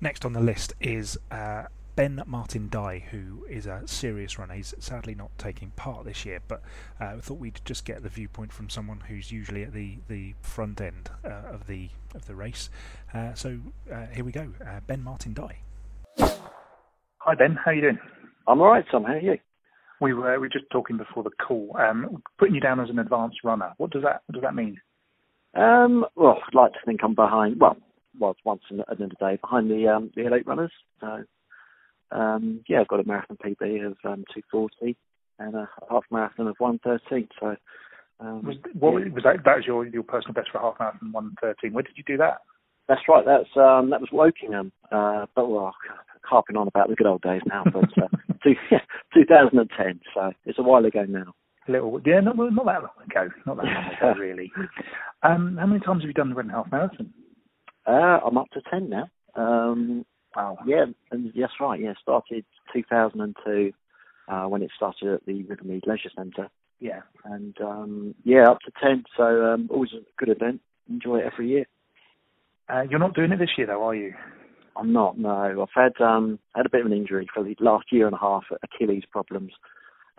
[0.00, 1.64] Next on the list is uh,
[1.96, 4.52] Ben Martin Dye, who is a serious runner.
[4.52, 6.60] He's sadly not taking part this year, but
[7.00, 10.34] uh, I thought we'd just get the viewpoint from someone who's usually at the, the
[10.42, 12.68] front end uh, of the of the race.
[13.14, 13.58] Uh, so
[13.90, 15.60] uh, here we go, uh, Ben Martin Dye.
[16.18, 17.98] Hi Ben, how are you doing?
[18.46, 19.04] I'm all right, Tom.
[19.04, 19.38] How are you?
[19.98, 21.74] We were we were just talking before the call.
[21.78, 23.72] Um, putting you down as an advanced runner.
[23.78, 24.78] What does that what does that mean?
[25.54, 27.58] Um, well, I'd like to think I'm behind.
[27.58, 27.78] Well,
[28.18, 30.72] was once in, at the end of the day behind the um, the elite runners.
[31.00, 31.24] So
[32.10, 34.96] um, yeah, I've got a marathon PB of um, 240
[35.38, 37.28] and a half marathon of 113.
[37.40, 37.56] So
[38.20, 39.12] um, was, what yeah.
[39.12, 39.44] was that?
[39.44, 41.72] That was your your personal best for a half marathon 113.
[41.72, 42.38] Where did you do that?
[42.88, 43.24] That's right.
[43.24, 44.70] That's um, that was Wokingham.
[44.90, 45.74] Uh, but well,
[46.26, 47.64] harping on about the good old days now.
[47.64, 48.08] But uh,
[48.42, 48.80] two, yeah,
[49.14, 50.00] 2010.
[50.14, 51.34] So it's a while ago now.
[51.68, 53.28] A little, yeah, not, not that long ago.
[53.44, 54.52] Not that long ago, really.
[55.22, 57.12] Um, how many times have you done the Reading Half Marathon?
[57.86, 59.08] Uh, I'm up to 10 now.
[59.34, 60.04] Um,
[60.36, 60.58] wow.
[60.66, 61.80] Yeah, and that's right.
[61.80, 63.72] Yeah, started 2002
[64.28, 66.50] uh, when it started at the Rivermead Leisure Centre.
[66.80, 67.00] Yeah.
[67.24, 69.04] And um, yeah, up to 10.
[69.16, 70.60] So um, always a good event.
[70.88, 71.66] Enjoy it every year.
[72.68, 74.14] Uh, you're not doing it this year, though, are you?
[74.76, 75.18] I'm not.
[75.18, 75.30] No,
[75.62, 78.18] I've had um, had a bit of an injury for the last year and a
[78.18, 79.52] half, Achilles problems.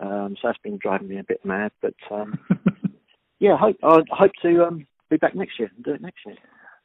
[0.00, 1.70] Um, so that's been driving me a bit mad.
[1.80, 2.38] But um,
[3.38, 6.26] yeah, I hope I hope to um, be back next year and do it next
[6.26, 6.36] year.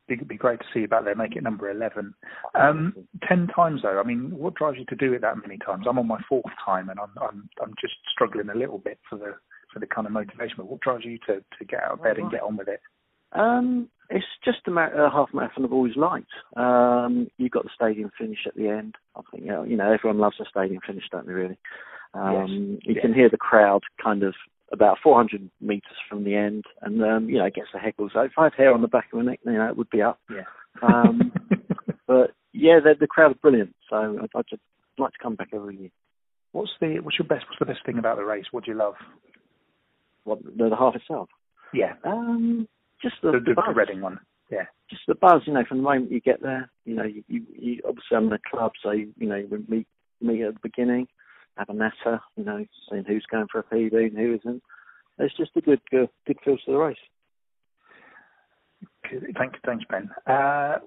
[0.08, 2.14] It'd be great to see you back there, make it number eleven.
[2.56, 2.94] Um,
[3.28, 5.86] ten times though, I mean, what drives you to do it that many times?
[5.88, 9.18] I'm on my fourth time, and I'm I'm I'm just struggling a little bit for
[9.18, 9.36] the
[9.74, 10.56] for the kind of motivation.
[10.58, 12.82] But what drives you to to get out of bed and get on with it?
[13.32, 16.32] Um, it's just a, a half marathon I've always liked.
[16.56, 18.96] Um, you've got the stadium finish at the end.
[19.16, 21.34] I think you know, you know everyone loves a stadium finish, don't they?
[21.34, 21.58] Really.
[22.14, 22.96] Um, yes.
[22.96, 24.36] You can hear the crowd kind of
[24.74, 28.12] about 400 meters from the end, and um, you know gets the heckles.
[28.14, 29.90] So if I had hair on the back of my neck, you know it would
[29.90, 30.20] be up.
[30.30, 30.44] Yeah.
[30.82, 31.32] Um,
[32.08, 33.76] but yeah, the, the crowd are brilliant.
[33.90, 34.62] So I'd, I'd just
[34.98, 35.90] like to come back every year.
[36.52, 38.46] What's the what's your best what's the best thing about the race?
[38.52, 38.96] What do you love?
[40.24, 41.30] What the, the half itself?
[41.74, 41.94] Yeah.
[42.04, 42.68] Um,
[43.02, 44.20] just the, the, the, the Reading one.
[44.50, 44.66] Yeah.
[44.90, 46.70] Just the buzz, you know, from the moment you get there.
[46.86, 49.66] You know, you, you, you obviously I'm in a club, so you, you know, you
[49.68, 49.88] meet
[50.22, 51.08] meet at the beginning,
[51.58, 54.64] have a natter, you know, seeing who's going for a PB and who isn't.
[55.20, 56.98] It's just a good good, good feel to the race.
[59.38, 60.10] Thank, you, thanks, Ben.
[60.26, 60.78] Uh,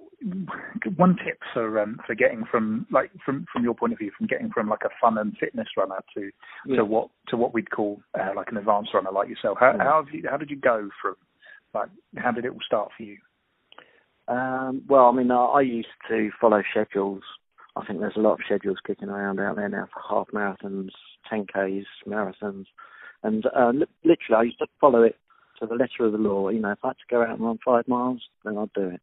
[0.97, 4.27] one tip for um, for getting from like from from your point of view, from
[4.27, 6.31] getting from like a fun and fitness runner to
[6.67, 6.77] yeah.
[6.77, 9.59] to what to what we'd call uh, like an advanced runner like yourself.
[9.61, 9.85] How, yeah.
[9.85, 11.17] how have you how did you go from
[11.75, 13.19] like how did it all start for you?
[14.29, 17.23] Um, well, I mean, I, I used to follow schedules.
[17.77, 20.91] I think there's a lot of schedules kicking around out there now for half marathons,
[21.31, 22.65] 10Ks, marathons.
[23.23, 25.17] And uh, li- literally, I used to follow it
[25.61, 26.49] to the letter of the law.
[26.49, 28.89] You know, if I had to go out and run five miles, then I'd do
[28.89, 29.01] it.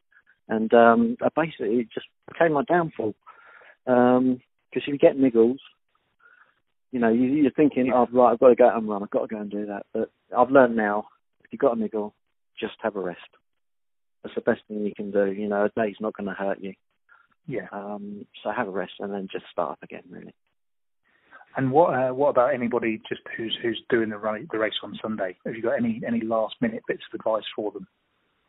[0.49, 3.13] And um, I basically, it just became my downfall.
[3.85, 5.57] Because um, if you get niggles,
[6.91, 9.03] you know, you, you're thinking, oh, right, I've got to go out and run.
[9.03, 9.85] I've got to go and do that.
[9.93, 11.05] But I've learned now,
[11.43, 12.13] if you've got a niggle,
[12.59, 13.19] just have a rest.
[14.23, 15.31] That's the best thing you can do.
[15.31, 16.73] You know, a day's not going to hurt you.
[17.47, 17.67] Yeah.
[17.71, 20.33] Um, so have a rest and then just start up again, really.
[21.55, 24.97] And what uh, what about anybody just who's who's doing the run, the race on
[25.01, 25.37] Sunday?
[25.45, 27.87] Have you got any any last minute bits of advice for them?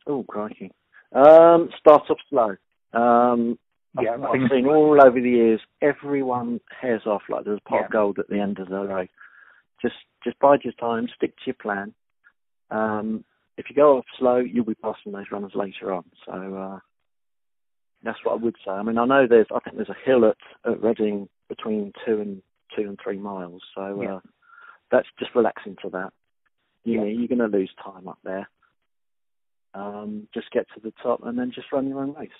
[0.06, 0.72] Oh crikey!
[1.12, 2.56] Um, start off slow.
[2.94, 3.58] Um,
[4.00, 5.60] yeah, I've, I've seen all over the years.
[5.82, 7.84] Everyone hares off like there's a pot yeah.
[7.86, 9.10] of gold at the end of the race.
[9.82, 11.92] Just just bide your time, stick to your plan.
[12.70, 13.24] Um,
[13.58, 16.04] if you go off slow, you'll be passing those runners later on.
[16.24, 16.78] So uh,
[18.04, 18.70] that's what I would say.
[18.70, 22.20] I mean, I know there's I think there's a hill at, at Reading between two
[22.20, 22.42] and
[22.76, 23.62] two and three miles.
[23.74, 24.16] So yeah.
[24.16, 24.20] uh,
[24.90, 26.12] that's just relaxing to that.
[26.84, 27.00] You yeah.
[27.00, 28.48] know, you're going to lose time up there.
[29.74, 32.30] Um, just get to the top and then just run your own race.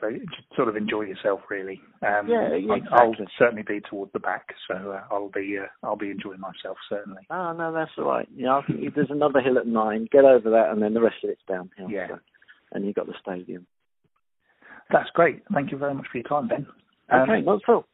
[0.00, 1.80] So just sort of enjoy yourself, really.
[2.02, 2.88] Um, yeah, yeah exactly.
[2.90, 6.76] I'll certainly be toward the back, so uh, I'll be uh, I'll be enjoying myself
[6.88, 7.22] certainly.
[7.30, 8.28] Oh no, that's all right.
[8.34, 10.08] You know, I think there's another hill at nine.
[10.10, 11.88] Get over that, and then the rest of it's downhill.
[11.88, 12.08] Yeah.
[12.08, 12.18] So,
[12.72, 13.66] and you've got the stadium.
[14.90, 15.42] That's great.
[15.52, 16.66] Thank you very much for your time, Ben.
[17.10, 17.86] Um, okay, not at all.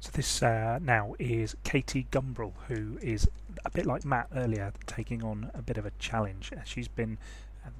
[0.00, 3.28] So this uh, now is Katie Gumbrell, who is
[3.64, 6.52] a bit like Matt earlier, taking on a bit of a challenge.
[6.64, 7.18] She's been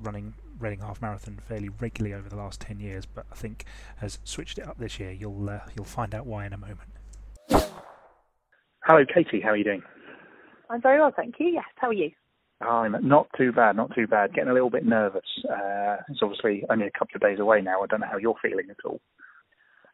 [0.00, 3.64] running Reading Half Marathon fairly regularly over the last ten years, but I think
[3.96, 5.10] has switched it up this year.
[5.10, 6.90] You'll uh, you'll find out why in a moment.
[8.84, 9.40] Hello, Katie.
[9.40, 9.82] How are you doing?
[10.70, 11.48] I'm very well, thank you.
[11.48, 12.10] Yes, how are you?
[12.62, 14.34] I'm not too bad, not too bad.
[14.34, 15.22] Getting a little bit nervous.
[15.48, 17.82] Uh, it's obviously only a couple of days away now.
[17.82, 19.00] I don't know how you're feeling at all.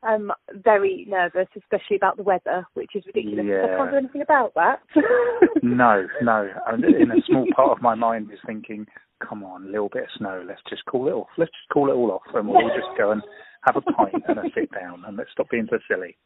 [0.02, 3.46] I'm very nervous, especially about the weather, which is ridiculous.
[3.48, 3.64] Yeah.
[3.64, 4.80] I can't do anything about that.
[5.62, 6.48] no, no.
[6.72, 8.86] In a small part of my mind is thinking,
[9.26, 10.44] come on, a little bit of snow.
[10.46, 11.28] Let's just call it off.
[11.36, 13.22] Let's just call it all off, and we'll just go and
[13.66, 16.16] have a pint and a sit down, and let's stop being so silly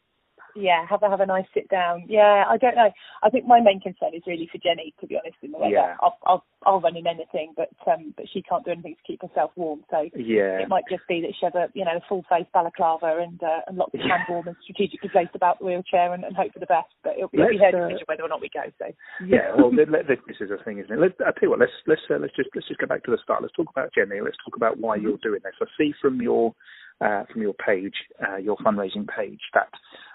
[0.54, 2.04] yeah, have a have a nice sit down.
[2.08, 2.90] Yeah, I don't know.
[3.22, 5.70] I think my main concern is really for Jenny, to be honest, in the way
[5.72, 5.96] yeah.
[6.00, 9.22] I'll, I'll I'll run in anything, but um, but she can't do anything to keep
[9.22, 9.84] herself warm.
[9.90, 12.46] So yeah, it might just be that she has a you know a full face
[12.52, 16.24] balaclava and uh, and lots of hand warm and strategically placed about the wheelchair and,
[16.24, 16.92] and hope for the best.
[17.02, 18.64] But it'll, it'll be her uh, decision whether or not we go.
[18.78, 18.92] So
[19.24, 21.00] yeah, well this is a thing, isn't it?
[21.00, 23.10] Let's, I tell you what, let's let's uh, let's just let's just go back to
[23.10, 23.42] the start.
[23.42, 24.20] Let's talk about Jenny.
[24.20, 25.08] Let's talk about why mm-hmm.
[25.08, 25.56] you're doing this.
[25.60, 26.54] I see from your
[27.00, 29.68] uh, from your page, uh, your fundraising page, that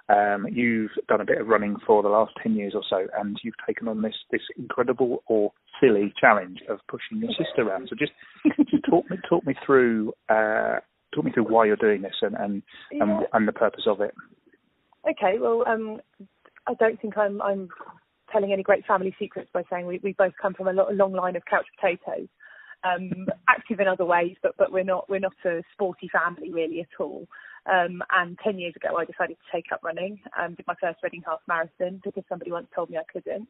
[0.10, 3.38] um, you've done a bit of running for the last 10 years or so, and
[3.44, 5.52] you've taken on this, this incredible or
[5.82, 7.90] silly challenge of pushing your sister around.
[7.90, 8.14] So just,
[8.70, 10.78] just talk me talk me through uh,
[11.14, 13.04] talk me through why you're doing this and and, yeah.
[13.04, 14.14] and, and the purpose of it.
[15.10, 16.02] Okay, well, um,
[16.68, 17.70] I don't think I'm I'm
[18.32, 20.94] telling any great family secrets by saying we, we both come from a, lo- a
[20.94, 22.28] long line of couch potatoes
[22.84, 26.82] um, active in other ways, but but we're not we're not a sporty family really
[26.82, 27.28] at all.
[27.68, 30.20] Um, and ten years ago, I decided to take up running.
[30.40, 33.48] Um, did my first Reading half marathon because somebody once told me I couldn't.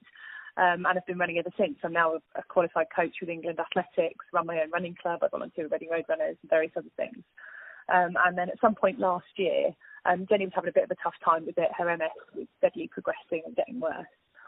[0.57, 1.77] Um, and I've been running ever since.
[1.83, 5.27] I'm now a, a qualified coach with England Athletics, run my own running club, I
[5.27, 7.23] volunteer with Reading Road Runners and various other things.
[7.93, 9.69] Um, and then at some point last year,
[10.05, 11.69] um, Jenny was having a bit of a tough time with it.
[11.77, 14.07] Her MS was steadily progressing and getting worse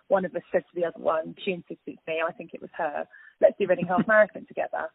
[0.09, 2.61] one of us said to the other one, she insisted to me, I think it
[2.61, 3.07] was her,
[3.42, 4.90] let's do Reading Half Marathon together.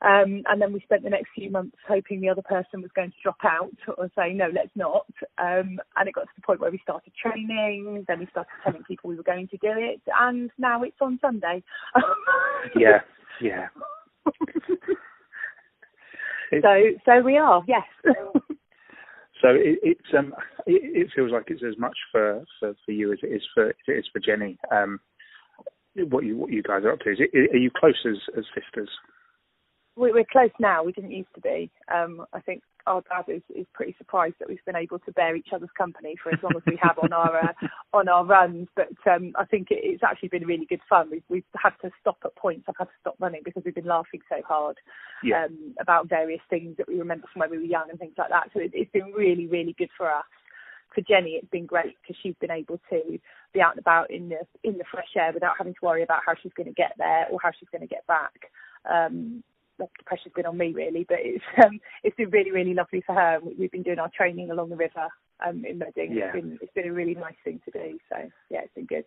[0.00, 3.10] Um, and then we spent the next few months hoping the other person was going
[3.10, 5.06] to drop out or say, no, let's not.
[5.38, 8.84] Um, and it got to the point where we started training, then we started telling
[8.84, 11.64] people we were going to do it, and now it's on Sunday.
[12.76, 13.00] yeah,
[13.40, 13.66] yeah.
[16.62, 17.82] so, so we are, yes.
[19.40, 20.34] So it, it's um
[20.66, 23.70] it, it, feels like it's as much for, for, for you as it is for
[23.70, 24.58] it is for Jenny.
[24.72, 24.98] Um,
[25.94, 28.44] what you what you guys are up to is it, are you close as as
[28.54, 28.90] sisters?
[29.96, 30.84] We're close now.
[30.84, 31.72] We didn't used to be.
[31.92, 35.34] Um, I think our dad is, is pretty surprised that we've been able to bear
[35.34, 37.52] each other's company for as long as we have on our uh,
[37.92, 38.68] on our runs.
[38.76, 41.08] But um, I think it, it's actually been really good fun.
[41.10, 42.64] We've we've had to stop at points.
[42.68, 44.76] I've had to stop running because we've been laughing so hard
[45.22, 45.44] yeah.
[45.44, 48.30] um, about various things that we remember from when we were young and things like
[48.30, 48.50] that.
[48.54, 50.24] So it, it's been really really good for us.
[50.94, 53.18] For Jenny, it's been great because she's been able to
[53.52, 56.22] be out and about in the in the fresh air without having to worry about
[56.24, 58.50] how she's going to get there or how she's going to get back.
[58.90, 59.42] Um,
[59.78, 63.14] the pressure's been on me really, but it's um, it's been really really lovely for
[63.14, 63.38] her.
[63.42, 65.08] We've been doing our training along the river
[65.46, 66.16] um, in Reading.
[66.16, 66.26] Yeah.
[66.26, 67.98] It's been it's been a really nice thing to do.
[68.08, 68.16] So
[68.50, 69.04] yeah, it's been good.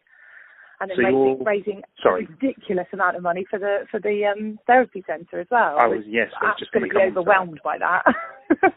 [0.81, 2.25] And then so raising, raising sorry.
[2.25, 5.77] a ridiculous amount of money for the for the um, therapy centre as well.
[5.77, 8.03] I was yes, I was just absolutely overwhelmed by that.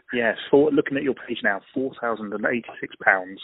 [0.13, 3.41] yes, for looking at your page now, four thousand and eighty six pounds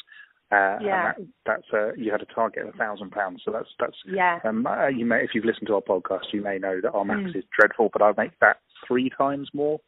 [0.52, 1.14] uh, yeah.
[1.14, 3.96] That, that's uh, you had a target of a thousand pounds, so that's that's.
[4.06, 4.40] Yeah.
[4.44, 7.06] Um, uh, you may, if you've listened to our podcast, you may know that our
[7.06, 7.38] max mm.
[7.38, 9.80] is dreadful, but I make that three times more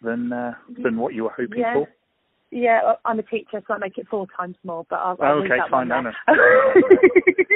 [0.00, 1.74] than uh, than what you were hoping yeah.
[1.74, 1.88] for.
[2.50, 4.86] Yeah, I'm a teacher, so I make it four times more.
[4.88, 6.10] But I'll, I'll oh, okay, fine, no, no.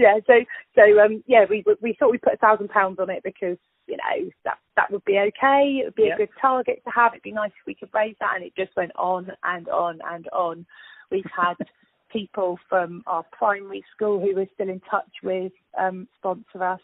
[0.00, 0.32] yeah, so
[0.74, 3.96] so um yeah, we we thought we'd put a thousand pounds on it because you
[3.98, 5.80] know that that would be okay.
[5.80, 6.14] It would be yeah.
[6.14, 7.12] a good target to have.
[7.12, 10.00] It'd be nice if we could raise that, and it just went on and on
[10.10, 10.64] and on.
[11.10, 11.54] We've had
[12.10, 16.80] people from our primary school who we're still in touch with um, sponsor us.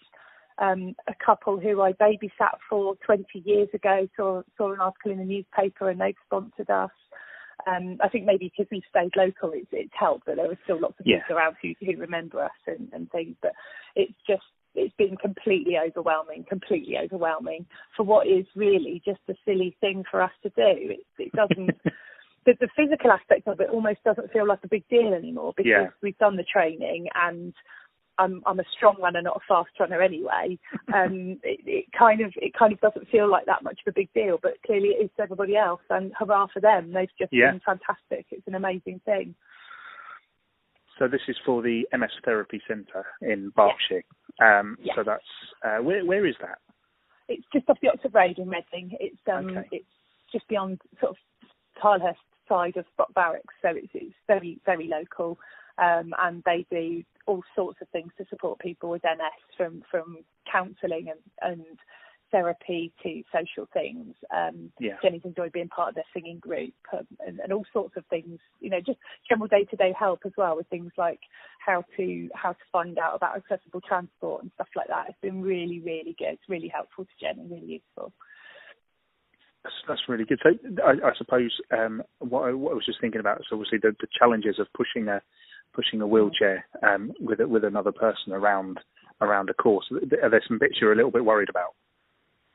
[0.58, 5.18] Um, a couple who I babysat for 20 years ago saw, saw an article in
[5.18, 6.90] the newspaper and they've sponsored us.
[7.66, 10.80] Um, I think maybe because we've stayed local, it's, it's helped that there are still
[10.80, 11.20] lots of yeah.
[11.20, 13.36] people around who, who remember us and, and things.
[13.40, 13.52] But
[13.94, 14.44] it's just
[14.74, 20.22] it's been completely overwhelming, completely overwhelming for what is really just a silly thing for
[20.22, 20.54] us to do.
[20.66, 21.70] It, it doesn't.
[22.46, 25.70] the, the physical aspect of it almost doesn't feel like a big deal anymore because
[25.70, 25.86] yeah.
[26.02, 27.54] we've done the training and
[28.18, 30.58] I'm I'm a strong runner, not a fast runner anyway.
[30.94, 33.94] Um, it, it kind of it kind of doesn't feel like that much of a
[33.94, 35.80] big deal, but clearly it is to everybody else.
[35.90, 36.92] And hurrah for them!
[36.92, 37.50] They've just yeah.
[37.50, 38.26] been fantastic.
[38.30, 39.34] It's an amazing thing.
[40.98, 44.04] So this is for the MS Therapy Centre in Berkshire.
[44.40, 44.60] Yeah.
[44.60, 44.94] Um, yeah.
[44.94, 45.24] So that's
[45.64, 46.58] uh, where where is that?
[47.28, 48.96] It's just off the Oxford Road in Reading.
[49.00, 49.68] It's um okay.
[49.72, 49.84] it's
[50.32, 51.16] just beyond sort of
[51.82, 52.14] Tilehurst
[52.48, 55.38] side of Brock Barracks, so it's, it's very, very local.
[55.78, 60.18] Um, and they do all sorts of things to support people with MS, from from
[60.50, 61.78] counselling and, and
[62.30, 64.14] therapy to social things.
[64.34, 64.96] Um, yeah.
[65.02, 68.38] Jenny's enjoyed being part of their singing group um, and, and, all sorts of things.
[68.60, 68.98] You know, just
[69.28, 71.20] general day-to-day help as well with things like
[71.64, 75.06] how to how to find out about accessible transport and stuff like that.
[75.08, 76.34] It's been really, really good.
[76.34, 78.12] It's really helpful to Jenny, really useful.
[79.62, 80.40] That's, that's really good.
[80.42, 80.50] So
[80.84, 83.96] I, I suppose um, what, I, what I was just thinking about is obviously the,
[84.00, 85.20] the challenges of pushing a
[85.76, 88.80] pushing a wheelchair um, with with another person around
[89.20, 89.86] around a course.
[89.92, 91.72] Are there some bits you're a little bit worried about?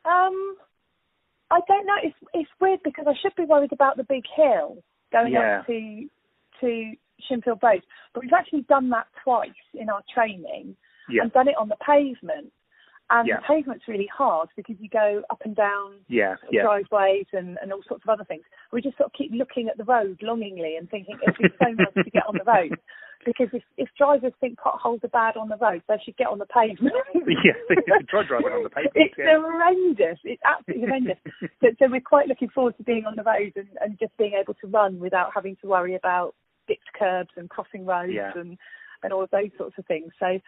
[0.05, 0.55] Um,
[1.51, 1.95] I don't know.
[2.03, 4.77] It's it's weird because I should be worried about the big hill
[5.11, 5.59] going Yeah.
[5.59, 6.09] up to
[6.61, 6.93] to
[7.27, 10.75] Shinfield Road, but we've actually done that twice in our training
[11.09, 11.23] Yeah.
[11.23, 12.51] and done it on the pavement.
[13.09, 13.37] And Yeah.
[13.37, 16.61] the pavement's really hard because you go up and down Yeah, yeah.
[16.63, 18.43] driveways and, and all sorts of other things.
[18.71, 21.71] We just sort of keep looking at the road longingly and thinking it'd be so
[21.71, 22.79] nice to get on the road.
[23.25, 26.39] Because if, if drivers think potholes are bad on the road, they should get on
[26.39, 26.95] the pavement.
[27.15, 28.95] yeah, try driving on the pavement.
[28.95, 29.37] It's yeah.
[29.37, 30.19] horrendous.
[30.23, 31.17] It's absolutely horrendous.
[31.61, 34.33] so, so we're quite looking forward to being on the road and, and just being
[34.39, 36.33] able to run without having to worry about
[36.67, 38.31] dipped curbs and crossing roads Yeah.
[38.35, 38.57] and,
[39.03, 40.11] and all of those sorts of things.
[40.19, 40.39] So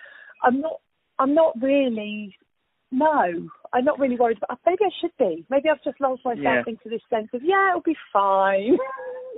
[0.43, 0.79] I'm not
[1.19, 2.35] I'm not really
[2.91, 4.37] no, I'm not really worried.
[4.39, 5.45] But maybe I should be.
[5.49, 6.63] Maybe I've just lulled myself Yeah.
[6.67, 8.77] into this sense of yeah, it'll be fine.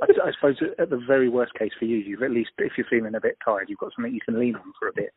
[0.02, 2.88] I, I suppose at the very worst case for you, you've at least, if you're
[2.90, 5.12] feeling a bit tired, you've got something you can lean on for a bit.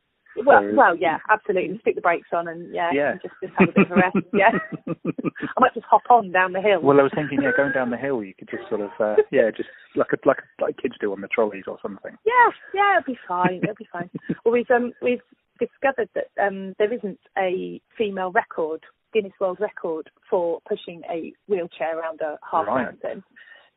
[0.45, 1.79] well, So- well, yeah, absolutely.
[1.81, 3.11] Stick the brakes on and yeah, Yeah.
[3.13, 4.17] and just just have a bit of a rest.
[4.33, 4.51] Yeah,
[4.87, 6.81] I might just hop on down the hill.
[6.81, 9.17] well, I was thinking, yeah, going down the hill, you could just sort of, uh,
[9.33, 12.17] yeah, just like a, like like kids do on the trolleys or something.
[12.25, 13.61] Yeah, yeah, it'll be fine.
[13.63, 14.11] It'll be fine.
[14.45, 15.23] Well, we've um we've
[15.59, 21.99] discovered that um there isn't a female record, Guinness World Record for pushing a wheelchair
[21.99, 22.95] around a half Right.
[23.03, 23.25] marathon.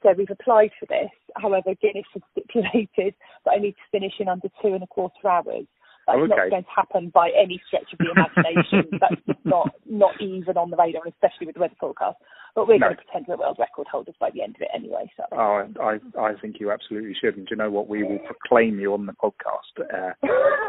[0.03, 1.09] So we've applied for this.
[1.35, 3.13] However, Guinness has stipulated
[3.45, 5.65] that I need to finish in under two and a quarter hours.
[6.07, 8.89] That's Oh, not going to happen by any stretch of the imagination.
[8.99, 12.17] That's just not not even on the radar, especially with the weather forecast.
[12.55, 12.87] But we're No.
[12.87, 15.09] going to pretend we're world record holders by the end of it anyway.
[15.15, 17.37] So Oh, I I think you absolutely should.
[17.37, 17.87] And do you know what?
[17.87, 20.13] We will proclaim you on the podcast uh,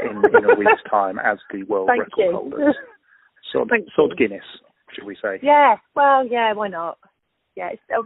[0.05, 2.33] in, in a week's time as the world Thank record you.
[2.33, 2.76] holders.
[3.51, 4.16] Sort Thank sort.
[4.18, 4.45] Guinness,
[4.93, 5.41] should we say?
[5.43, 6.99] Yeah, well, yeah, why not?
[7.57, 8.05] Yeah, it's, oh,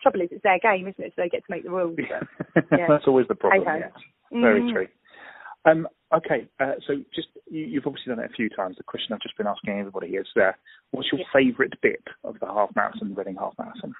[0.00, 1.12] trouble is it's their game, isn't it?
[1.16, 1.96] So they get to make the rules.
[1.96, 2.86] But, Yeah.
[2.88, 3.64] That's always the problem.
[3.64, 3.78] Hey-ho.
[3.78, 3.92] Yes,
[4.32, 4.72] very Mm.
[4.72, 4.88] true.
[5.64, 8.76] Um, okay, uh, so just you, you've obviously done it a few times.
[8.76, 10.52] The question I've just been asking everybody is, uh,
[10.92, 11.26] what's your Yeah.
[11.32, 13.94] favourite bit of the half marathon, Reading half marathon?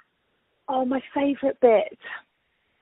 [0.68, 1.98] Oh, my favourite bit.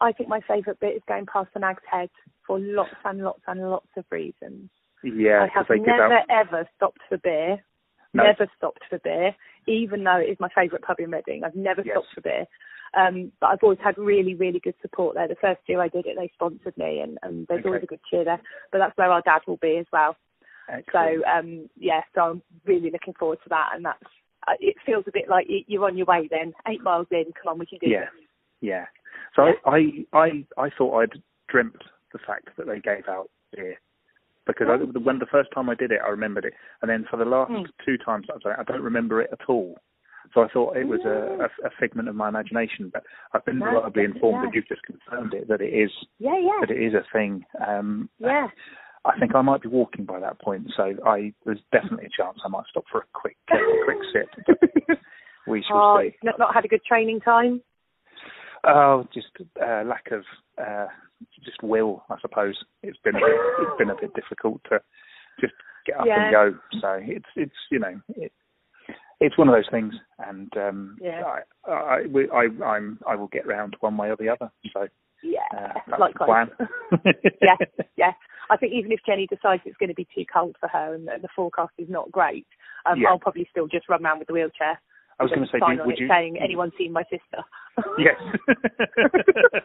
[0.01, 2.11] I think my favourite bit is going past the Nag's Head
[2.47, 4.71] for lots and lots and lots of reasons.
[5.03, 7.65] Yeah, I have 'cause they give never ever stopped for beer.
[8.13, 8.25] No.
[8.25, 9.35] Never stopped for beer,
[9.67, 11.45] even though it is my favourite pub in Reading.
[11.45, 11.95] I've never Yes.
[11.97, 12.47] stopped for beer.
[12.95, 15.29] Um, but I've always had really, really good support there.
[15.29, 17.69] The first year I did it, they sponsored me, and, and there's Okay.
[17.69, 18.41] always a good cheer there.
[18.73, 20.17] But that's where our dad will be as well.
[20.69, 21.25] Excellent.
[21.25, 24.03] So um, yeah, so I'm really looking forward to that, and that's
[24.49, 26.29] uh, it feels a bit like you're on your way.
[26.31, 28.01] Then eight miles in, come on, we can do Yeah.
[28.01, 28.09] this.
[28.61, 28.87] Yeah.
[29.35, 31.77] So I, I, I thought I'd dreamt
[32.13, 33.79] the fact that they gave out beer
[34.47, 37.17] because I, when the first time I did it, I remembered it, and then for
[37.17, 37.67] the last Mm.
[37.85, 39.77] two times I've done it, I don't remember it at all.
[40.35, 43.59] So I thought it was a, a, a figment of my imagination, but I've been
[43.59, 44.49] No, reliably informed yeah.
[44.49, 47.45] that you've just confirmed it that it is Yeah, yeah, that it is a thing.
[47.67, 48.49] Um, yeah.
[49.05, 52.39] I think I might be walking by that point, so I there's definitely a chance
[52.45, 54.99] I might stop for a quick uh, quick sip.
[55.47, 56.17] We shall Oh, see.
[56.25, 57.63] not, not had a good training time.
[58.65, 59.29] Oh, just
[59.63, 60.25] uh, lack of
[60.61, 60.89] uh,
[61.45, 62.57] just will, I suppose.
[62.83, 64.81] It's been a bit, it's been a bit difficult to
[65.41, 65.55] just
[65.87, 66.25] get up Yeah.
[66.25, 66.59] and go.
[66.81, 68.33] So it's it's you know it,
[69.21, 71.23] it's one of those things, and um, Yeah.
[71.67, 74.51] I I, we, I I'm I will get round one way or the other.
[74.73, 74.89] So
[75.23, 76.49] Yeah, uh, likewise.
[76.59, 77.05] plan.
[77.43, 77.57] yeah,
[77.97, 78.13] yeah.
[78.51, 81.07] I think even if Jenny decides it's going to be too cold for her and,
[81.09, 82.47] the forecast is not great,
[82.85, 83.09] um, Yeah.
[83.09, 84.81] I'll probably still just run around with the wheelchair.
[85.19, 86.09] I was going to say, do, would you?
[86.09, 87.43] saying anyone seen my sister?
[87.99, 88.17] Yes.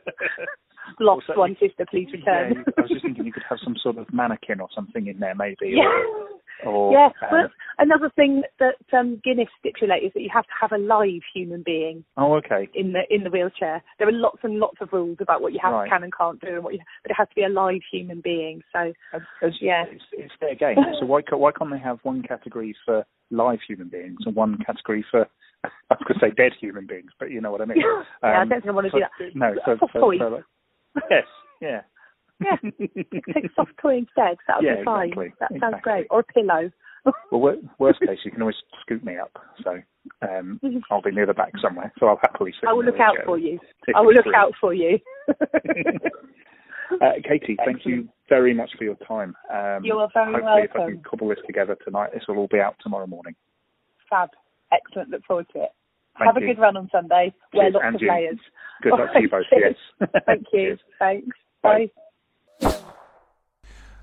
[0.99, 2.53] Lost Also, one sister, please return.
[2.53, 5.19] you- I was just thinking you could have some sort of mannequin or something in
[5.19, 5.69] there, maybe.
[5.69, 5.87] Yeah.
[6.65, 7.09] Or, or yeah.
[7.31, 7.47] uh,
[7.79, 11.63] another thing that um, Guinness stipulates is that you have to have a live human
[11.63, 12.69] being oh, okay.
[12.75, 13.81] in the in the wheelchair.
[13.99, 15.89] There are lots and lots of rules about what you have, Right.
[15.89, 16.79] can and can't do, and what you.
[17.03, 18.61] But it has to be a live human being.
[18.73, 19.85] So As, as, Yeah.
[19.89, 20.77] it's, it's their game.
[20.99, 25.03] So why why can't they have one category for live human beings and one category
[25.09, 25.27] for
[25.63, 27.79] I was going to say dead human beings, but you know what I mean.
[27.79, 29.35] yeah, I Um, don't think I want to do that.
[29.35, 30.43] No, for, for like-
[31.09, 31.23] yes,
[31.61, 31.81] yeah,
[32.39, 32.55] Yeah.
[33.33, 34.37] Take soft toy instead.
[34.47, 35.09] That'll Yeah, be fine.
[35.09, 35.81] exactly, That sounds exactly.
[35.91, 36.07] great.
[36.09, 36.71] Or a pillow.
[37.31, 39.31] Well, worst case, you can always scoop me up.
[39.63, 39.79] So
[40.21, 40.59] um,
[40.91, 41.91] I'll be near the back somewhere.
[41.99, 42.69] So I'll happily sit.
[42.69, 43.59] I will look out for you.
[43.95, 44.99] I will look out for you.
[47.01, 49.33] Uh, Katie, thank you very much for your time.
[49.49, 50.95] Um, You are very hopefully, if I welcome.
[50.95, 53.33] can cobble this together tonight, this will all be out tomorrow morning.
[54.09, 54.29] Fab.
[54.73, 55.09] Excellent.
[55.09, 55.69] Look forward to it.
[56.21, 56.49] Thank Have you.
[56.51, 57.33] a good run on Sunday.
[57.53, 58.09] Wear lots and of you.
[58.09, 58.37] layers.
[58.83, 59.45] Good luck to you both.
[59.49, 59.75] Cheers.
[59.99, 60.09] Yes.
[60.25, 60.59] Thank you.
[60.59, 60.79] Cheers.
[60.99, 61.37] Thanks.
[61.63, 61.89] Bye.
[62.61, 62.75] Bye.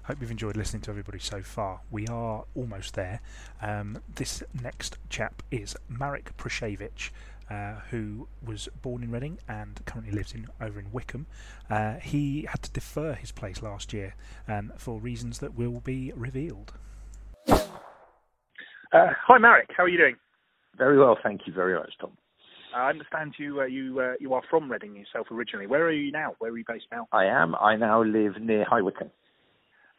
[0.02, 1.80] Hope you've enjoyed listening to everybody so far.
[1.90, 3.20] We are almost there.
[3.62, 7.10] Um, this next chap is Marek Pruszewicz,
[7.50, 11.26] uh, who was born in Reading and currently lives in over in Wycombe.
[11.70, 14.14] Uh, he had to defer his place last year
[14.48, 16.72] um, for reasons that will be revealed.
[17.48, 17.58] Uh,
[18.92, 19.70] hi, Marek.
[19.76, 20.16] How are you doing?
[20.78, 22.12] Very well, thank you very much, Tom.
[22.74, 25.66] I understand you uh, you uh, you are from Reading yourself originally.
[25.66, 26.34] Where are you now?
[26.38, 27.08] Where are you based now?
[27.12, 27.54] I am.
[27.56, 29.10] I now live near High Wycombe.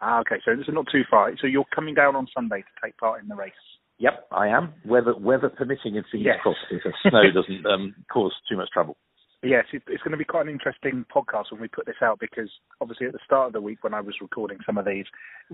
[0.02, 1.32] Ah, okay, so this is not too far.
[1.42, 3.52] So you're coming down on Sunday to take part in the race.
[3.98, 4.74] Yep, I am.
[4.86, 6.40] Weather weather permitting, and fingers Yes.
[6.42, 8.96] crossed if the snow doesn't um, cause too much trouble.
[9.42, 12.20] Yes, it, it's going to be quite an interesting podcast when we put this out
[12.20, 12.50] because
[12.82, 15.06] obviously at the start of the week when I was recording some of these,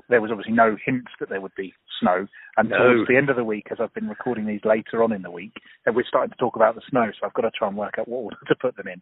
[0.09, 2.25] there was obviously no hints that there would be snow.
[2.57, 2.77] And No.
[2.77, 5.29] towards the end of the week, as I've been recording these later on in the
[5.29, 5.53] week,
[5.85, 7.99] and we're starting to talk about the snow, so I've got to try and work
[7.99, 9.01] out what order to put them in.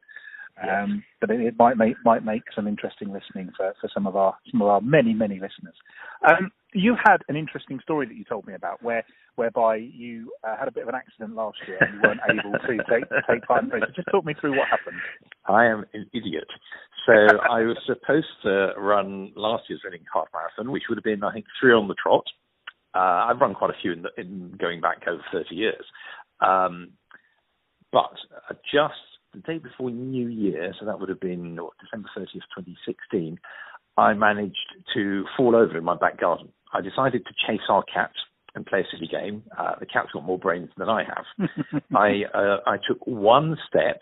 [0.62, 4.16] Um, but it, it might make might make some interesting listening for, for some of
[4.16, 5.76] our some of our many many listeners.
[6.28, 9.04] Um, you had an interesting story that you told me about where
[9.36, 12.52] whereby you uh, had a bit of an accident last year and you weren't able
[12.52, 13.84] to take take part in the race.
[13.88, 14.98] So just talk me through what happened.
[15.48, 16.48] I am an idiot.
[17.06, 21.24] So I was supposed to run last year's running Half Marathon, which would have been,
[21.24, 22.26] I think, three on the trot.
[22.96, 25.84] Uh, I've run quite a few in, the, in going back over 30 years.
[26.40, 26.92] Um,
[27.92, 28.14] but
[28.72, 28.94] just
[29.34, 33.40] the day before New Year, so that would have been what, December 30th, 2016,
[33.98, 34.58] I managed
[34.94, 36.50] to fall over in my back garden.
[36.74, 38.12] I decided to chase our cat
[38.56, 39.44] and play a silly game.
[39.58, 41.50] Uh, the cat's got more brains than I have.
[41.96, 44.00] I uh, I took one step.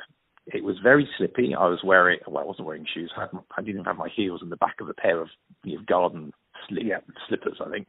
[0.48, 1.54] It was very slippy.
[1.56, 3.12] I was wearing well, I wasn't wearing shoes.
[3.18, 5.30] I, had, I didn't have my heels in the back of a pair of
[5.64, 6.34] you know, garden
[6.68, 6.86] slip,
[7.28, 7.88] slippers, I think,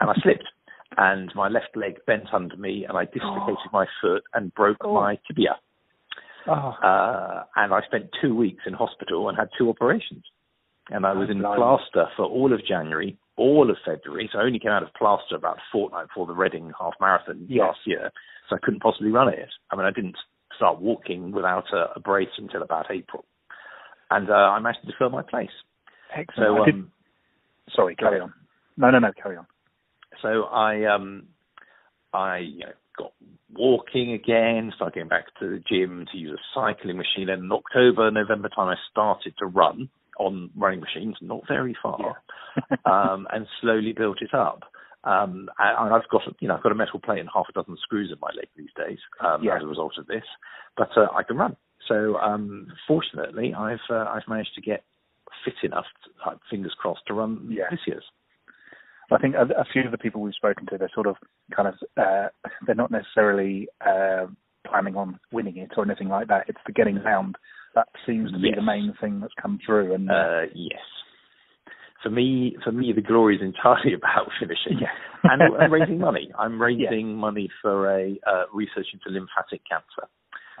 [0.00, 0.48] and I slipped.
[0.96, 5.18] And my left leg bent under me, and I dislocated my foot and broke my
[5.26, 5.56] tibia.
[6.48, 6.74] Oh.
[6.82, 10.24] Uh, and I spent two weeks in hospital and had two operations.
[10.90, 14.28] And I was in plaster for all of January, all of February.
[14.32, 17.46] So I only came out of plaster about a fortnight before the Reading half marathon
[17.48, 17.66] Yes.
[17.66, 18.10] last year.
[18.50, 19.48] So I couldn't possibly run it.
[19.70, 20.16] I mean, I didn't
[20.56, 23.24] start walking without a, a brace until about April.
[24.10, 25.48] And uh, I managed to defer my place.
[26.14, 26.66] Excellent.
[26.66, 26.92] So, um,
[27.74, 28.32] sorry, carry on.
[28.76, 29.46] No, no, no, carry on.
[30.20, 31.24] So I um
[32.12, 33.12] I you know, got
[33.52, 37.28] walking again, started getting back to the gym to use a cycling machine.
[37.28, 39.88] And in October, November time, I started to run
[40.18, 42.22] on running machines, not very far,
[42.84, 44.62] um, and slowly built it up.
[45.04, 47.76] Um, and I've got you know I've got a metal plate and half a dozen
[47.82, 49.56] screws in my leg these days um, Yeah.
[49.56, 50.22] as a result of this,
[50.76, 51.56] but uh, I can run.
[51.88, 54.84] So um, fortunately, I've uh, I've managed to get
[55.44, 55.86] fit enough,
[56.24, 57.64] uh, fingers crossed, to run Yeah.
[57.70, 58.04] this year's.
[59.14, 61.16] I think a, a few of the people we've spoken to, they're sort of
[61.54, 62.28] kind of, uh,
[62.66, 64.26] they're not necessarily uh,
[64.66, 66.44] planning on winning it or anything like that.
[66.48, 67.36] It's the getting round
[67.74, 68.56] that seems to be Yes.
[68.56, 69.94] the main thing that's come through.
[69.94, 70.80] And uh, Uh, yes.
[72.02, 74.88] For me, for me, the glory is entirely about finishing Yeah.
[75.24, 76.30] and, and raising money.
[76.38, 80.08] I'm raising money for a uh, research into lymphatic cancer.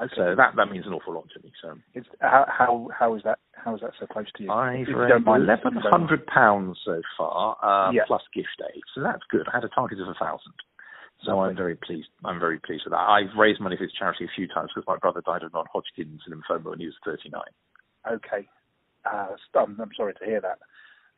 [0.00, 0.14] Okay.
[0.16, 1.52] So that that means an awful lot to me.
[1.62, 4.50] So it's, how how how is that how is that so close to you?
[4.50, 8.02] I've raised eleven hundred pounds so far, uh, Yeah.
[8.06, 8.82] plus gift aid.
[8.94, 9.46] So that's good.
[9.52, 10.54] I had a target of a thousand.
[11.24, 12.08] So I'm very pleased.
[12.24, 12.98] I'm very pleased with that.
[13.08, 16.22] I've raised money for this charity a few times because my brother died of non-Hodgkin's
[16.28, 17.40] lymphoma when he was 39.
[18.10, 18.48] Okay.
[19.04, 20.58] Uh, I'm, I'm sorry to hear that.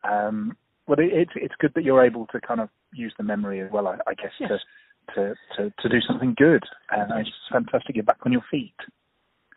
[0.06, 3.62] Um, but it, it's it's good that you're able to kind of use the memory
[3.62, 4.50] as well, I, I guess, Yes.
[4.50, 4.58] to,
[5.14, 6.62] to to to do something good.
[6.90, 7.96] And it's fantastic.
[7.96, 8.74] You're back on your feet.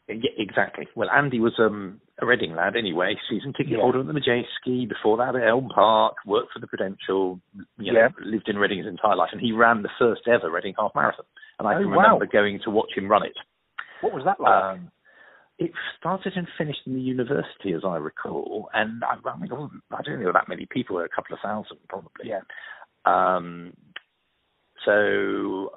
[0.09, 0.87] Yeah, exactly.
[0.95, 3.81] Well, Andy was um, a Reading lad anyway, season ticket Yeah.
[3.81, 7.41] holder at the Madejski, before that at Elm Park, worked for the Prudential,
[7.77, 8.07] you know, Yeah.
[8.23, 11.25] lived in Reading his entire life, and he ran the first ever Reading half marathon.
[11.59, 11.97] And I Oh, can wow.
[12.03, 13.35] remember going to watch him run it.
[13.99, 14.63] What was that like?
[14.63, 14.91] Um,
[15.59, 19.55] it started and finished in the university, as I recall, and I, I mean, I
[19.57, 22.29] don't think there were that many people, a couple of thousand probably.
[22.29, 22.41] yeah.
[23.05, 23.73] Um,
[24.87, 25.69] so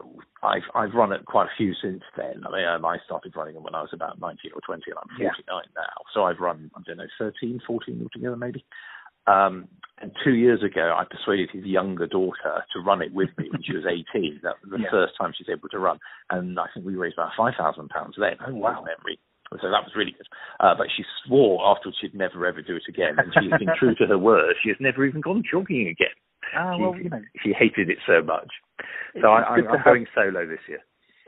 [0.43, 2.47] I've I've run it quite a few since then.
[2.47, 4.99] I mean, um, I started running them when I was about 19 or 20, and
[5.03, 5.35] I'm Yeah.
[5.51, 5.97] 49 now.
[6.15, 8.65] So I've run, I don't know, 13, 14 altogether, maybe.
[9.27, 9.69] Um,
[10.01, 13.63] and two years ago, I persuaded his younger daughter to run it with me when
[13.63, 13.85] she was
[14.15, 14.41] 18.
[14.43, 14.91] That was the Yeah.
[14.91, 15.99] first time she's able to run,
[16.31, 18.37] and I think we raised about five thousand pounds then.
[18.47, 18.83] Oh, wow.
[18.87, 19.19] Memory.
[19.61, 20.29] So that was really good.
[20.61, 23.97] Uh, but she swore afterwards she'd never ever do it again, and she's been true
[23.97, 24.55] to her word.
[24.63, 26.15] She has never even gone jogging again.
[26.57, 28.49] Ah, She- well, you know, She hated it so much.
[29.21, 30.81] So I, good I'm, I'm have- going solo this year.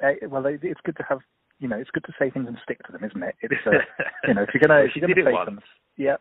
[0.02, 1.20] uh, well, it's good to have.
[1.58, 3.36] You know, it's good to say things and stick to them, isn't it?
[3.42, 3.70] It's uh,
[4.28, 5.46] you know, if you're gonna Well, if you're gonna say once.
[5.46, 5.60] them,
[5.96, 6.16] yeah.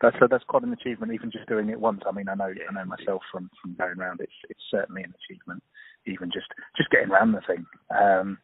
[0.00, 2.02] That's uh, that's quite an achievement, even just doing it once.
[2.08, 4.20] I mean, I know I know myself from from going around.
[4.20, 5.62] It's it's certainly an achievement,
[6.06, 6.46] even just
[6.76, 7.66] just getting around the thing.
[7.90, 8.38] Um,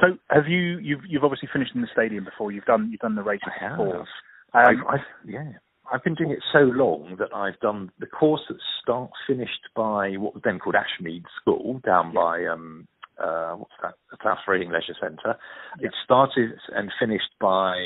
[0.00, 2.52] so, have you you've you've obviously finished in the stadium before?
[2.52, 3.78] You've done you've done the race I have.
[3.78, 4.00] before.
[4.00, 4.06] Um,
[4.54, 5.52] I've, I've, yeah.
[5.92, 10.12] I've been doing it so long that I've done the course that start finished by
[10.12, 12.88] what was then called Ashmead School down by um
[13.22, 15.36] uh what's that the South Reading Leisure Centre.
[15.80, 17.76] It started and finished by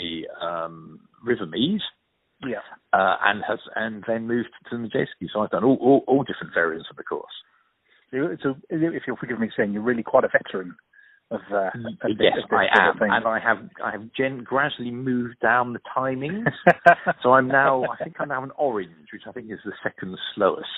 [0.40, 1.80] um Rivermead
[2.46, 2.62] yeah.
[2.92, 5.28] uh, and has and then moved to the Madejski.
[5.32, 7.32] So I've done all, all, all different variants of the course.
[8.12, 10.76] So, so if you'll forgive me saying, you're really quite a veteran
[11.30, 11.70] of, uh,
[12.02, 13.08] of yes, this, I sort am, of thing.
[13.10, 16.44] and I have I have gen- gradually moved down the timings.
[17.22, 20.16] so I'm now I think I'm now an orange, which I think is the second
[20.34, 20.68] slowest.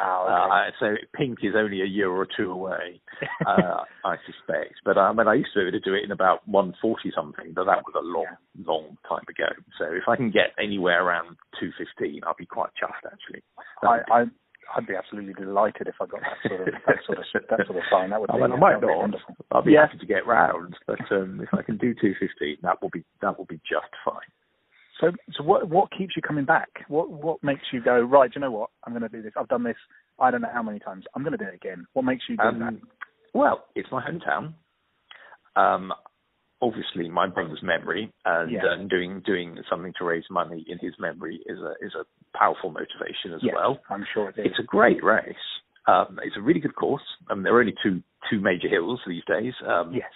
[0.00, 0.52] Oh, okay.
[0.52, 3.00] Uh, so pink is only a year or two away,
[3.46, 4.74] uh, I suspect.
[4.84, 7.52] But I mean, I used to be able to do it in about 140 something,
[7.54, 8.26] but that was a long,
[8.64, 9.50] long time ago.
[9.78, 13.42] So if I can get anywhere around 215, I'll be quite chuffed actually.
[13.82, 14.24] I, I
[14.74, 17.78] I'd be absolutely delighted if I got that sort of that sort of that sort
[17.78, 18.10] of sign.
[18.10, 18.98] That would I be, mean, I might that not.
[18.98, 19.36] wonderful.
[19.52, 19.86] I'll be Yeah.
[19.86, 23.38] happy to get round, but um, if I can do 215, that will be that
[23.38, 24.28] will be just fine.
[25.00, 26.68] So, so what what keeps you coming back?
[26.88, 28.30] What what makes you go right?
[28.32, 28.70] Do you know what?
[28.84, 29.32] I'm going to do this.
[29.36, 29.76] I've done this.
[30.18, 31.04] I don't know how many times.
[31.14, 31.86] I'm going to do it again.
[31.92, 32.66] What makes you do that?
[32.66, 32.80] Um,
[33.34, 34.54] well, it's my hometown.
[35.56, 35.92] Um,
[36.62, 38.64] obviously, my brother's memory and Yeah.
[38.64, 42.04] uh, doing doing something to raise money in his memory is a is a
[42.38, 43.78] powerful motivation as Yes, well.
[43.90, 44.46] I'm sure it is.
[44.46, 45.34] It's a great race.
[45.86, 47.02] Um, it's a really good course.
[47.30, 49.54] Um, there are only two two major hills these days.
[49.66, 50.10] Um, yes.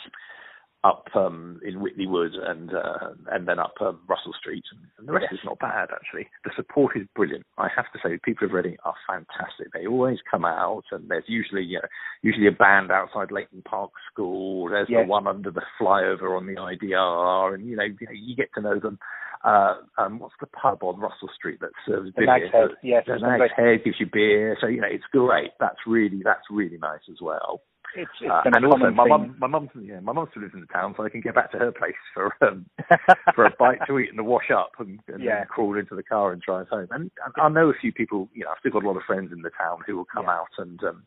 [0.83, 4.65] Up um, in Whitley Wood and uh, and then up um, Russell Street,
[4.99, 5.35] and the rest Yes.
[5.41, 6.27] is not bad actually.
[6.43, 7.45] The support is brilliant.
[7.59, 9.71] I have to say, people of Reading are fantastic.
[9.75, 11.89] They always come out, and there's usually you know,
[12.23, 14.71] usually a band outside Leighton Park School.
[14.71, 15.05] There's Yes.
[15.05, 18.49] the one under the flyover on the IDR, and you know you, know, you get
[18.55, 18.99] to know them.
[19.43, 22.49] Uh, um, what's the pub on Russell Street that serves The beer?
[22.51, 23.51] Head, yes, the Nag's.
[23.57, 25.53] Head gives you beer, so you know it's great.
[25.59, 27.63] That's really that's really nice as well.
[27.97, 30.61] It's, it's Uh, and also, my mum, my mum, yeah, my mum still lives in
[30.61, 32.67] the town, so I can get back to her place for um,
[33.35, 35.39] for a bite to eat and a wash up, and, and Yeah.
[35.39, 36.89] then crawl into the car and drive home.
[36.91, 38.29] And I I know a few people.
[38.35, 40.27] You know, I've still got a lot of friends in the town who will come
[40.27, 40.35] Yeah.
[40.35, 41.07] out and um,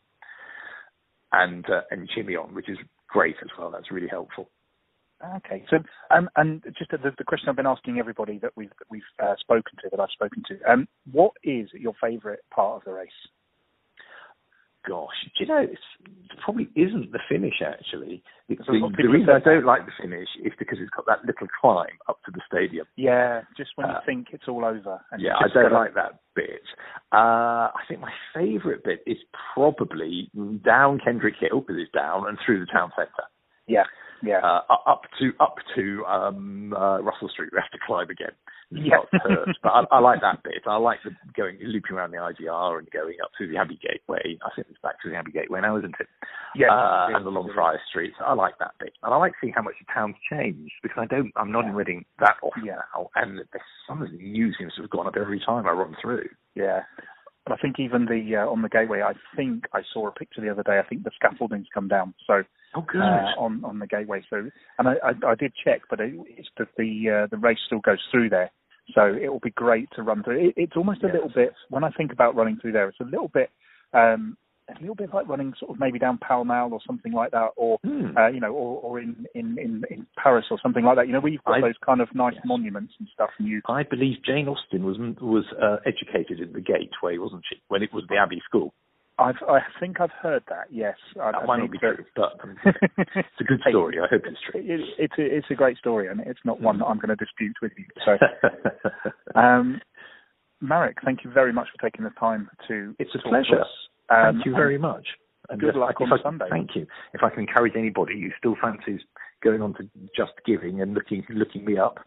[1.31, 3.69] and uh, and me on, which is great as well.
[3.71, 4.49] That's really helpful.
[5.37, 5.63] Okay.
[5.69, 5.77] So,
[6.11, 9.35] um, and just the, the question I've been asking everybody that we've that we've uh,
[9.39, 13.09] spoken to, that I've spoken to, um, what is your favourite part of the race?
[14.85, 15.79] Gosh, do you know, it's,
[16.29, 18.21] it probably isn't the finish actually.
[18.49, 20.89] The, There's a lot of the, reason I don't like the finish is because it's
[20.89, 22.85] got that little climb up to the stadium.
[22.97, 24.99] Yeah, just when you Uh, think it's all over.
[25.13, 26.59] And Yeah, I don't like that bit.
[27.13, 29.17] Uh, I think my favourite bit is
[29.53, 30.29] probably
[30.65, 33.11] down Kendrick Hill because it's down and through the town centre.
[33.67, 33.85] Yeah,
[34.23, 34.39] yeah.
[34.43, 38.31] Uh, up to up to um, uh, Russell Street, we have to climb again.
[38.71, 39.05] Yeah.
[39.05, 40.63] starts to hurt, but I, I like that bit.
[40.65, 44.39] I like the going looping around the IDR and going up through the Abbey Gateway.
[44.43, 46.07] I think it's back to the Abbey Gateway now, isn't it?
[46.55, 46.73] Yeah.
[46.73, 47.51] uh, and along.
[47.53, 48.13] Friar Street.
[48.25, 51.05] I like that bit, and I like seeing how much the town's changed because I
[51.05, 51.31] don't.
[51.35, 52.81] I'm not in Reading that often Yeah.
[52.95, 53.39] now, and
[53.87, 56.29] something new seems to have gone up every time I run through.
[56.55, 56.81] Yeah.
[57.45, 60.41] But I think even the uh, on the gateway, I think I saw a picture
[60.41, 60.79] the other day.
[60.79, 62.13] I think the scaffolding's come down.
[62.25, 62.43] So
[62.75, 63.01] Oh, good.
[63.01, 64.23] uh, on on the gateway.
[64.29, 67.59] So and I I, I did check, but it, it's that the uh, the race
[67.65, 68.49] still goes through there.
[68.95, 70.47] So it will be great to run through.
[70.49, 71.15] It, it's almost a Yes.
[71.15, 72.87] little bit when I think about running through there.
[72.89, 73.49] It's a little bit.
[73.93, 74.37] Um,
[74.69, 77.49] a little bit like running sort of maybe down Pall Mall or something like that,
[77.55, 78.17] or Hmm.
[78.17, 81.07] uh, you know, or, or in, in, in, in Paris or something like that.
[81.07, 82.43] You know, where you've got I- those kind of nice yes.
[82.45, 86.61] monuments and stuff, and you I believe Jane Austen was was uh, educated in the
[86.61, 87.59] Gateway, wasn't she?
[87.67, 88.73] When it was the Abbey School.
[89.19, 90.65] I've, I think I've heard that.
[90.71, 93.97] Yes, I, That I might not be true, but um, it's a good story.
[93.99, 94.59] I hope it's true.
[94.59, 97.15] It, it's a, it's a great story, and it's not one that I'm going to
[97.15, 97.85] dispute with you.
[98.03, 98.17] So,
[99.39, 99.79] um,
[100.61, 102.95] Marek, thank you very much for taking the time to.
[102.97, 103.63] it's a pleasure.
[104.09, 104.15] Us.
[104.15, 105.05] Um, Thank you very much.
[105.49, 106.45] And good luck on I- Sunday.
[106.49, 106.87] Thank you.
[107.13, 109.01] If I can encourage anybody who still fancies
[109.43, 109.83] going on to
[110.15, 111.99] Just Giving and looking looking me up,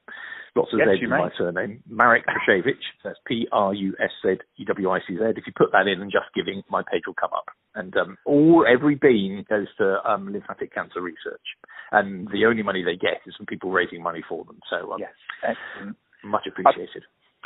[0.54, 1.18] lots of Yes, Z's in may.
[1.18, 2.80] my surname, Marek Pruszewicz.
[3.04, 5.22] That's P R U S Z E W I C Z.
[5.36, 7.44] If you put that in and Just Giving, my page will come up.
[7.74, 11.44] And um, all every bean goes to um, lymphatic cancer research,
[11.92, 14.58] and the only money they get is from people raising money for them.
[14.70, 15.96] So um, Yes, excellent.
[16.24, 17.02] much appreciated.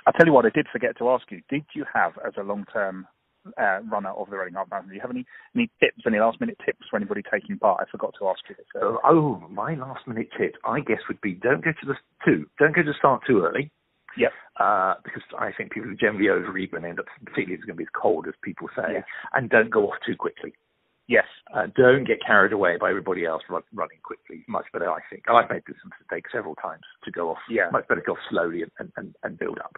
[0.06, 1.42] i'll tell you what, I did forget to ask you.
[1.50, 3.08] Did you have, as a long-term
[3.60, 5.24] uh, runner of the Reading Half Marathon, do you have any
[5.54, 7.84] any tips, any last-minute tips for anybody taking part?
[7.86, 8.66] I forgot to ask you this.
[8.74, 12.46] Uh, oh, my last minute tip, I guess, would be don't go to the two.
[12.58, 13.70] Don't go to start too early.
[14.16, 14.32] Yep.
[14.58, 17.76] Uh, because I think people generally overeat when they end up, particularly if it's going
[17.76, 19.04] to be as cold as people say, Yes.
[19.32, 20.52] and don't go off too quickly.
[21.06, 21.26] Yes.
[21.54, 24.44] Uh, don't get carried away by everybody else run, running quickly.
[24.48, 25.24] Much better, I think.
[25.28, 27.38] I've made this mistake several times to go off.
[27.48, 27.70] Yeah.
[27.72, 29.76] Much better go off slowly and, and, and build up.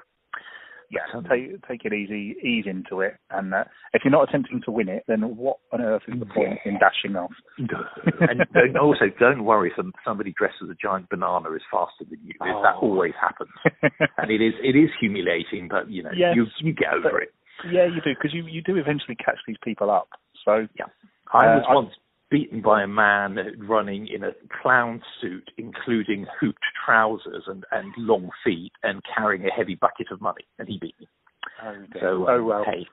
[0.92, 3.64] Yeah, take take it easy, ease into it, and uh,
[3.94, 6.78] if you're not attempting to win it, then what on earth is the point in
[6.78, 7.32] dashing off?
[7.58, 12.18] and don't, also, don't worry if somebody dressed as a giant banana is faster than
[12.22, 12.34] you.
[12.40, 12.88] That Oh.
[12.92, 13.50] always happens.
[14.18, 17.22] and it is it is humiliating, but you know Yes, you you get over but-
[17.22, 17.32] it.
[17.72, 20.08] yeah, you do because you you do eventually catch these people up.
[20.44, 20.86] So yeah,
[21.32, 21.94] I Uh, was once
[22.32, 24.30] beaten by a man running in a
[24.62, 30.20] clown suit, including hooped trousers and and long feet, and carrying a heavy bucket of
[30.20, 31.06] money, and he beat me.
[31.62, 32.00] oh, dear.
[32.00, 32.64] So oh um, well.
[32.64, 32.86] hey,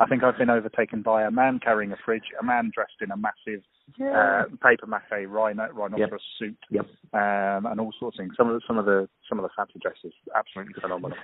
[0.00, 3.12] I think I've been overtaken by a man carrying a fridge, a man dressed in
[3.12, 3.62] a massive
[3.98, 4.42] yeah.
[4.42, 6.20] uh, paper mache rhino, rhinoceros yep.
[6.38, 6.86] suit, yep.
[7.14, 8.34] Um, and all sorts of things.
[8.36, 11.16] Some of the, some of the some of the fancy dresses, absolutely phenomenal.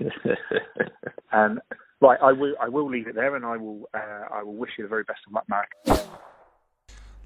[1.32, 1.58] and
[2.00, 4.70] right, I will I will leave it there, and I will uh, I will wish
[4.78, 5.68] you the very best of luck, Mark.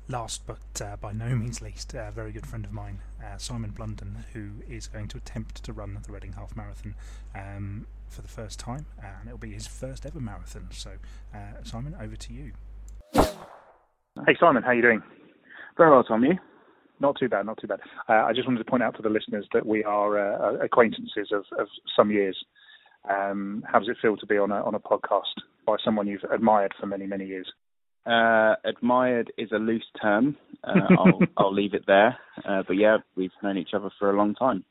[0.09, 3.71] Last but uh, by no means least, a very good friend of mine, uh, Simon
[3.71, 6.95] Blunden, who is going to attempt to run the Reading Half Marathon
[7.35, 10.69] um, for the first time, and it'll be his first ever marathon.
[10.71, 10.93] So,
[11.35, 12.53] uh, Simon, over to you.
[13.15, 15.03] Hey, Simon, how are you doing?
[15.77, 16.23] Very well, Tom.
[16.23, 16.39] You?
[17.01, 17.81] Not too bad, not too bad.
[18.09, 21.33] Uh, I just wanted to point out to the listeners that we are uh, acquaintances
[21.33, 22.39] of, of, some years.
[23.11, 25.35] Um, how does it feel to be on a on a podcast
[25.67, 27.47] by someone you've admired for many many years?
[28.07, 30.37] Uh, admired is a loose term.
[30.63, 32.17] Uh, I'll, I'll leave it there.
[32.49, 34.65] Uh, but yeah, we've known each other for a long time.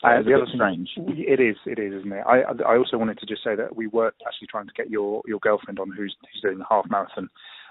[0.00, 0.88] So uh, the other strange.
[0.96, 2.24] It is, it is, isn't it?
[2.26, 5.22] I, I also wanted to just say that we were actually trying to get your,
[5.26, 7.28] your girlfriend on, who's, who's doing the half marathon,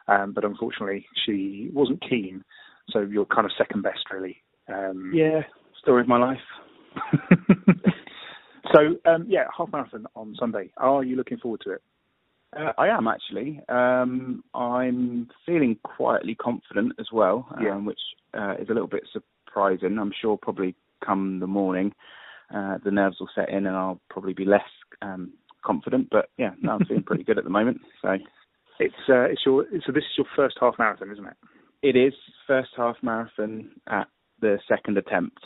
[0.07, 2.43] um, but unfortunately she wasn't keen.
[2.89, 4.37] So you're kind of second best, really.
[4.69, 5.41] Um, yeah,
[5.81, 6.37] story of my life.
[8.73, 8.79] so
[9.09, 10.71] um, yeah, half marathon on Sunday.
[10.77, 11.81] Are you looking forward to it?
[12.57, 13.61] Uh, I am actually.
[13.69, 17.77] Um, I'm feeling quietly confident as well, um, yeah.
[17.77, 17.99] which
[18.33, 19.97] uh, is a little bit surprising.
[19.97, 20.75] I'm sure probably
[21.05, 21.93] come the morning,
[22.53, 24.61] uh, the nerves will set in and I'll probably be less
[25.01, 25.33] um,
[25.65, 26.09] confident.
[26.11, 27.81] But yeah, no, I'm feeling pretty good at the moment.
[28.01, 28.09] So
[28.79, 31.37] it's uh, it's your so this is your first half marathon, isn't it?
[31.81, 32.13] It is
[32.45, 34.07] first half marathon at
[34.41, 35.39] the second attempt.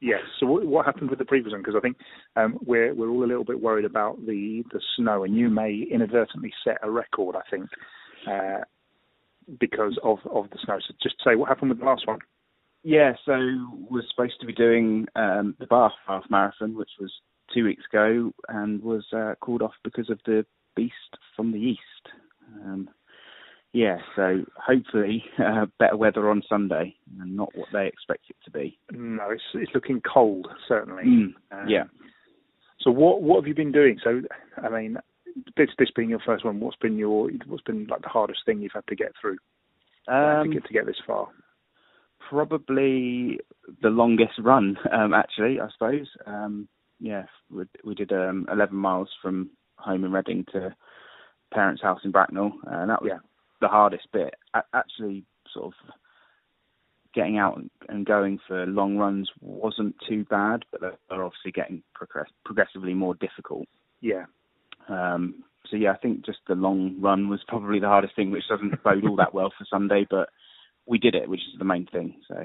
[0.00, 0.20] Yes.
[0.38, 1.60] So what, what happened with the previous one?
[1.60, 1.96] Because I think
[2.36, 5.86] um, we're we're all a little bit worried about the the snow, and you may
[5.90, 7.36] inadvertently set a record.
[7.36, 7.68] I think
[8.26, 8.64] uh,
[9.58, 10.78] because of of the snow.
[10.86, 12.20] So just say what happened with the last one.
[12.82, 13.12] Yeah.
[13.26, 13.32] So
[13.90, 17.12] we're supposed to be doing um, the Bath half marathon, which was
[17.54, 20.46] two weeks ago, and was uh, called off because of the
[20.76, 20.94] beast
[21.36, 21.80] from the east.
[22.64, 22.88] Um,
[23.72, 28.50] yeah, so hopefully uh, better weather on Sunday and not what they expect it to
[28.50, 28.78] be.
[28.90, 31.04] No, it's it's looking cold certainly.
[31.04, 31.84] Mm, um, yeah.
[32.80, 33.98] So what what have you been doing?
[34.02, 34.22] So
[34.62, 34.96] I mean,
[35.56, 38.60] this this being your first one, what's been your what's been like the hardest thing
[38.60, 39.38] you've had to get through
[40.08, 41.28] um, to get to get this far?
[42.28, 43.38] Probably
[43.82, 45.60] the longest run, um, actually.
[45.60, 46.08] I suppose.
[46.26, 46.68] Um,
[46.98, 50.74] yeah, we, we did um, 11 miles from home in Reading to
[51.50, 53.18] parents' house in Bracknell, and that was yeah
[53.60, 54.34] the hardest bit.
[54.74, 55.72] Actually, sort of
[57.14, 62.30] getting out and going for long runs wasn't too bad, but they're obviously getting progress-
[62.44, 63.66] progressively more difficult.
[64.00, 64.26] Yeah.
[64.88, 68.48] Um, so yeah, I think just the long run was probably the hardest thing, which
[68.48, 70.28] doesn't bode all that well for Sunday, but
[70.86, 72.14] we did it, which is the main thing.
[72.28, 72.44] So.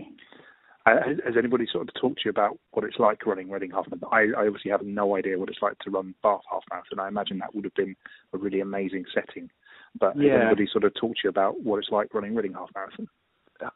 [0.87, 3.87] Uh, has anybody sort of talked to you about what it's like running Reading Half
[3.89, 4.09] Marathon?
[4.11, 6.99] I, I obviously have no idea what it's like to run Bath Half Marathon.
[6.99, 7.95] I imagine that would have been
[8.33, 9.49] a really amazing setting.
[9.99, 10.33] But yeah.
[10.33, 13.07] has anybody sort of talked to you about what it's like running Reading Half Marathon?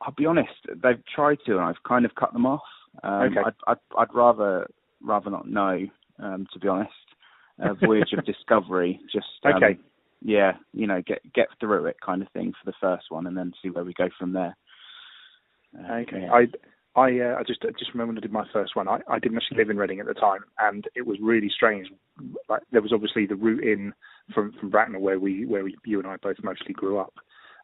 [0.01, 2.61] I'll be honest, they've tried to, and I've kind of cut them off.
[3.03, 3.39] Um, okay.
[3.45, 4.67] I'd, I'd, I'd rather
[5.01, 5.85] rather not know,
[6.21, 6.91] um, to be honest.
[7.59, 9.79] A voyage of discovery, just um, okay.
[10.21, 13.37] Yeah, you know, get get through it, kind of thing, for the first one, and
[13.37, 14.55] then see where we go from there.
[15.77, 16.31] Uh, okay, yeah.
[16.31, 16.45] I
[16.95, 18.87] I uh, I just just remember when I did my first one.
[18.87, 21.87] I, I didn't actually live in Reading at the time, and it was really strange.
[22.49, 23.93] Like there was obviously the route in
[24.33, 27.13] from from Bracknell where we where we, you and I both mostly grew up.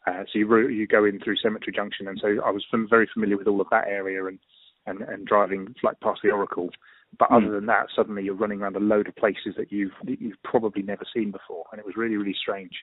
[0.05, 3.37] Uh, so you you go in through Cemetery Junction, and so I was very familiar
[3.37, 4.39] with all of that area and
[4.85, 6.69] and, and driving like past the Oracle.
[7.17, 7.37] But mm.
[7.37, 10.41] other than that, suddenly you're running around a load of places that you've that you've
[10.43, 12.73] probably never seen before, and it was really really strange.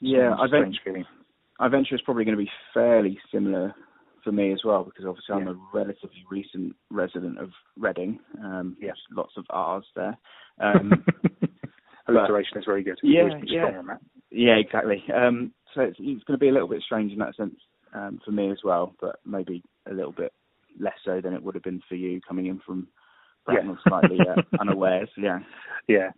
[0.00, 1.04] Yeah, strange, I strange feeling.
[1.58, 3.74] I venture it's probably going to be fairly similar
[4.22, 5.36] for me as well because obviously yeah.
[5.36, 8.20] I'm a relatively recent resident of Reading.
[8.42, 8.92] Um, yeah.
[9.10, 10.18] lots of R's there.
[10.60, 11.04] Um,
[12.08, 12.98] Alliteration is very good.
[13.00, 13.80] Yeah, yeah.
[14.30, 15.04] Yeah, exactly.
[15.14, 17.54] Um, so it's, it's, going to be a little bit strange in that sense
[17.94, 20.32] um, for me as well, but maybe a little bit
[20.80, 22.88] less so than it would have been for you coming in from
[23.46, 23.88] Bracknell yeah.
[23.88, 25.08] slightly uh, unawares.
[25.16, 25.38] Yeah.
[25.86, 26.10] Yeah.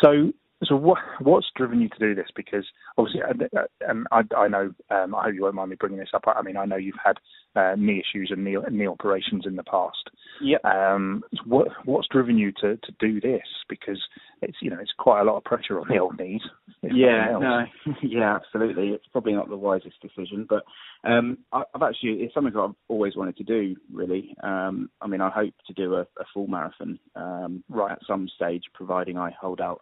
[0.00, 0.32] So
[0.64, 2.28] so what what's driven you to do this?
[2.36, 2.66] Because
[2.98, 6.10] obviously, uh, um, I, I know um, I hope you won't mind me bringing this
[6.12, 6.24] up.
[6.26, 7.16] I mean, I know you've had
[7.56, 10.10] uh, knee issues and knee, knee operations in the past.
[10.42, 10.58] Yeah.
[10.64, 13.46] Um, so what what's driven you to, to do this?
[13.70, 13.98] Because
[14.42, 16.42] it's you know it's quite a lot of pressure on the old knees.
[16.82, 17.38] Yeah.
[17.40, 17.64] No.
[18.02, 18.36] yeah.
[18.36, 18.88] Absolutely.
[18.88, 20.64] It's probably not the wisest decision, but
[21.04, 23.76] um, I, have actually it's something that I've always wanted to do.
[23.90, 24.34] Really.
[24.42, 28.28] Um, I mean, I hope to do a, a full marathon um, right at some
[28.36, 29.80] stage, providing I hold out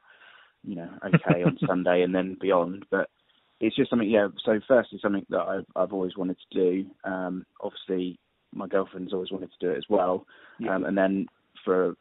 [0.64, 2.84] you know, okay on Sunday and then beyond.
[2.90, 3.10] But
[3.60, 4.28] it's just something, yeah.
[4.44, 6.86] So first, it's something that I've I've always wanted to do.
[7.04, 8.18] Um, obviously,
[8.54, 10.26] my girlfriend's always wanted to do it as well.
[10.58, 10.74] Yeah.
[10.74, 11.26] Um, and then
[11.64, 11.94] for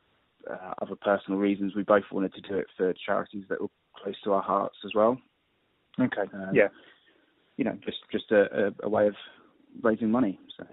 [0.49, 4.16] uh, other personal reasons, we both wanted to do it for charities that were close
[4.24, 5.18] to our hearts as well.
[5.99, 6.22] Okay.
[6.34, 6.68] Um, yeah.
[7.58, 9.16] You know, just just a, a, a way of
[9.82, 10.39] raising money.
[10.58, 10.66] So.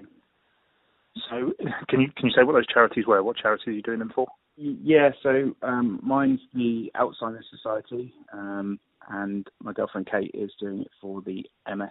[1.31, 1.53] So,
[1.89, 3.23] can you can you say what those charities were?
[3.23, 4.27] What charities are you doing them for?
[4.57, 8.79] Yeah, so um, mine's the Alzheimer's Society, um,
[9.09, 11.89] and my girlfriend Kate is doing it for the MS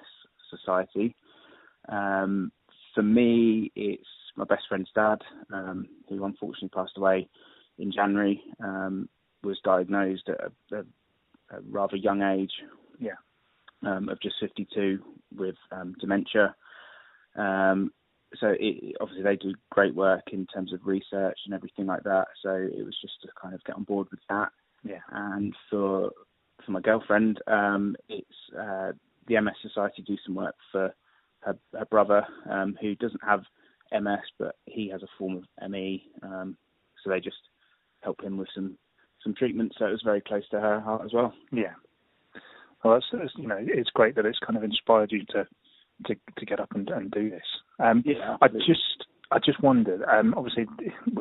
[0.49, 1.15] Society.
[1.89, 2.51] Um,
[2.95, 4.07] for me, it's
[4.37, 5.19] my best friend's dad,
[5.51, 7.27] um, who unfortunately passed away
[7.77, 9.09] in January, um,
[9.43, 10.79] was diagnosed at a, a,
[11.57, 12.53] a rather young age.
[12.99, 13.15] Yeah.
[13.85, 14.99] Um, of just 52
[15.35, 16.55] with um, dementia.
[17.35, 17.91] Um,
[18.39, 22.27] so it, obviously they do great work in terms of research and everything like that.
[22.41, 24.49] So it was just to kind of get on board with that.
[24.83, 25.01] Yeah.
[25.11, 26.11] And for
[26.65, 28.27] for my girlfriend, um, it's
[28.59, 28.93] uh,
[29.27, 30.93] the MS Society do some work for
[31.41, 33.43] her, her brother um, who doesn't have
[33.91, 36.03] MS, but he has a form of ME.
[36.21, 36.57] Um,
[37.03, 37.37] so they just
[38.01, 38.77] help him with some
[39.23, 39.73] some treatment.
[39.77, 41.33] So it was very close to her heart as well.
[41.51, 41.73] Yeah.
[42.83, 45.47] Well, that's, that's you know it's great that it's kind of inspired you to
[46.05, 47.45] to to get up and, and do this.
[47.79, 50.01] Um, yeah, I just I just wondered.
[50.03, 50.65] Um, obviously,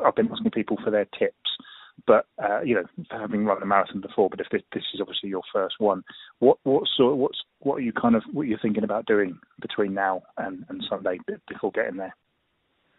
[0.05, 1.49] I've been asking people for their tips,
[2.05, 5.29] but uh, you know, having run a marathon before, but if this, this is obviously
[5.29, 6.03] your first one,
[6.39, 9.93] what what sort what's what are you kind of what you're thinking about doing between
[9.93, 12.15] now and, and Sunday before getting there?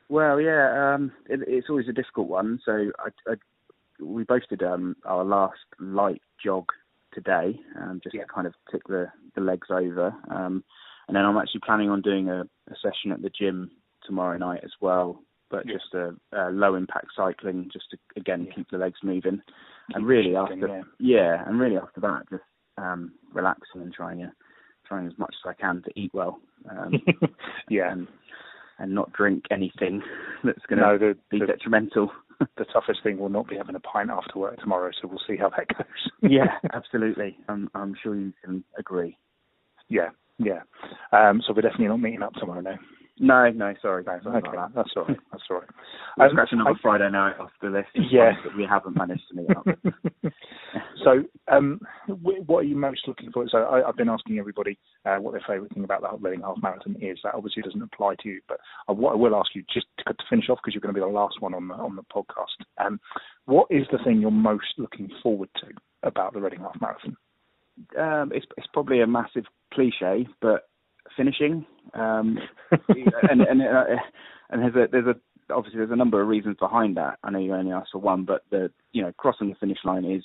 [0.09, 2.61] Well, yeah, um, it, it's always a difficult one.
[2.65, 3.35] So I, I,
[4.01, 6.67] we both did um, our last light jog
[7.13, 8.23] today, um, just yeah.
[8.23, 10.15] to kind of tick the, the legs over.
[10.31, 10.65] Um,
[11.09, 13.71] and then I'm actually planning on doing a, a session at the gym
[14.07, 15.75] tomorrow night as well, but Yeah.
[15.75, 18.55] just a, a low impact cycling, just to again Yeah.
[18.55, 19.43] keep the legs moving.
[19.89, 21.47] Keep and really after yeah.
[21.47, 22.43] and really after that, just
[22.79, 24.33] um, relaxing and trying to,
[24.87, 26.41] trying as much as I can to eat well.
[26.71, 26.93] Um,
[27.69, 27.93] yeah.
[27.93, 28.09] and
[28.79, 30.03] and not drink anything
[30.45, 32.11] that's going to No, the, be the detrimental.
[32.59, 35.37] the toughest thing will not be having a pint after work tomorrow, so we'll see
[35.37, 36.11] how that goes.
[36.23, 37.39] yeah, absolutely.
[37.49, 39.17] I'm I'm sure you can agree.
[39.89, 40.61] yeah, yeah.
[41.13, 42.79] Um, so we're definitely not meeting up tomorrow now.
[43.21, 44.03] No, no, sorry.
[44.05, 44.71] No, sorry okay, that.
[44.75, 45.17] that's all right.
[45.31, 45.69] That's all right.
[46.19, 47.89] We're Um, scratching I- another Friday night off the list.
[48.11, 48.33] Yeah.
[48.57, 49.65] we haven't managed to meet up.
[51.05, 53.47] so, um, what are you most looking for?
[53.49, 54.77] So, I, I've been asking everybody
[55.07, 57.19] uh, what their favourite thing about the Reading Half Marathon is.
[57.23, 58.59] That obviously doesn't apply to you, but
[58.89, 61.01] I, what I will ask you just to, to finish off because you're going to
[61.01, 62.67] be the last one on the on the podcast.
[62.85, 62.99] Um,
[63.45, 65.67] what is the thing you're most looking forward to
[66.03, 67.17] about the Reading Half Marathon?
[67.99, 70.69] Um, it's it's probably a massive cliche, but
[71.17, 71.67] finishing.
[71.95, 72.39] Um,
[72.89, 73.85] and and uh,
[74.51, 77.19] and there's a there's a obviously there's a number of reasons behind that.
[77.23, 80.05] I know you only asked for one, but the you know crossing the finish line
[80.05, 80.25] is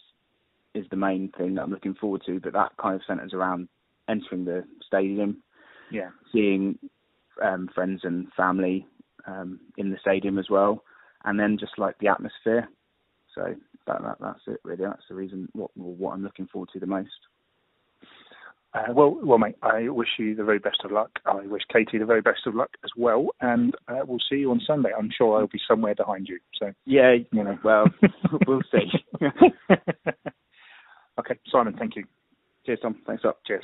[0.76, 2.40] is the main thing that I'm looking forward to.
[2.40, 3.68] But that kind of centres around
[4.08, 5.42] entering the stadium,
[5.92, 6.78] Yeah, seeing
[7.44, 8.86] um, friends and family
[9.28, 10.84] um, in the stadium as well,
[11.26, 12.70] and then just like the atmosphere.
[13.36, 13.56] So
[13.88, 14.84] that, that that's it really.
[14.84, 17.10] That's the reason what what I'm looking forward to the most.
[18.74, 21.10] Uh, well, well, mate, I wish you the very best of luck.
[21.26, 24.52] I wish Katie the very best of luck as well, and uh, we'll see you
[24.52, 24.90] on Sunday.
[24.96, 26.40] I'm sure I'll be somewhere behind you.
[26.54, 27.58] So, Yeah, you know.
[27.64, 27.86] well,
[28.48, 28.92] we'll see.
[31.20, 32.04] okay, Simon, thank you.
[32.66, 32.98] Cheers, Tom.
[33.08, 33.40] Thanks up.
[33.48, 33.64] Cheers.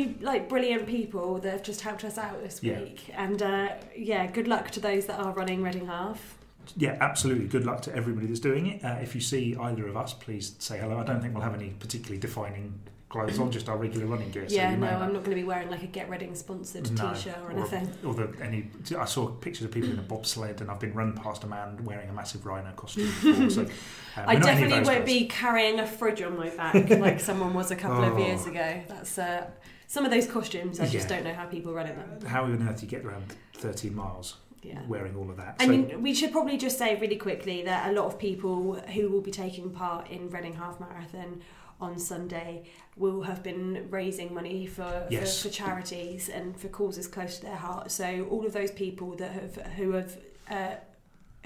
[0.00, 2.80] There are so many like brilliant people that have just helped us out this Yeah.
[2.80, 6.36] week, and uh, yeah, good luck to those that are running Reading Half.
[6.76, 7.46] Yeah, absolutely.
[7.48, 8.84] Good luck to everybody that's doing it.
[8.84, 10.98] Uh, if you see either of us, please say hello.
[10.98, 12.78] I don't think we'll have any particularly defining
[13.08, 14.48] clothes on, just our regular running gear.
[14.48, 16.88] so yeah, you no, I'm not going to be wearing like a Get Reading sponsored
[16.96, 17.90] No, T-shirt or anything.
[18.04, 21.14] Or the, any, I saw pictures of people in a bobsled, and I've been run
[21.14, 23.06] past a man wearing a massive rhino costume.
[23.06, 23.68] Before, so, um,
[24.16, 25.06] I we're not any of definitely won't guys.
[25.06, 28.18] be carrying a fridge on my back like someone was a couple of Oh.
[28.18, 28.80] years ago.
[28.86, 29.50] That's uh,
[29.90, 30.78] some of those costumes.
[30.78, 32.24] I just don't know how people run in them.
[32.24, 33.24] How on earth do you get around
[33.54, 34.80] 13 miles Yeah.
[34.86, 35.56] wearing all of that?
[35.58, 38.74] I So- mean, we should probably just say really quickly that a lot of people
[38.74, 41.42] who will be taking part in Reading Half Marathon
[41.80, 42.66] on Sunday
[42.96, 45.42] will have been raising money for, Yes.
[45.42, 47.90] for, for charities and for causes close to their heart.
[47.90, 50.18] So all of those people that have who have
[50.48, 50.74] uh,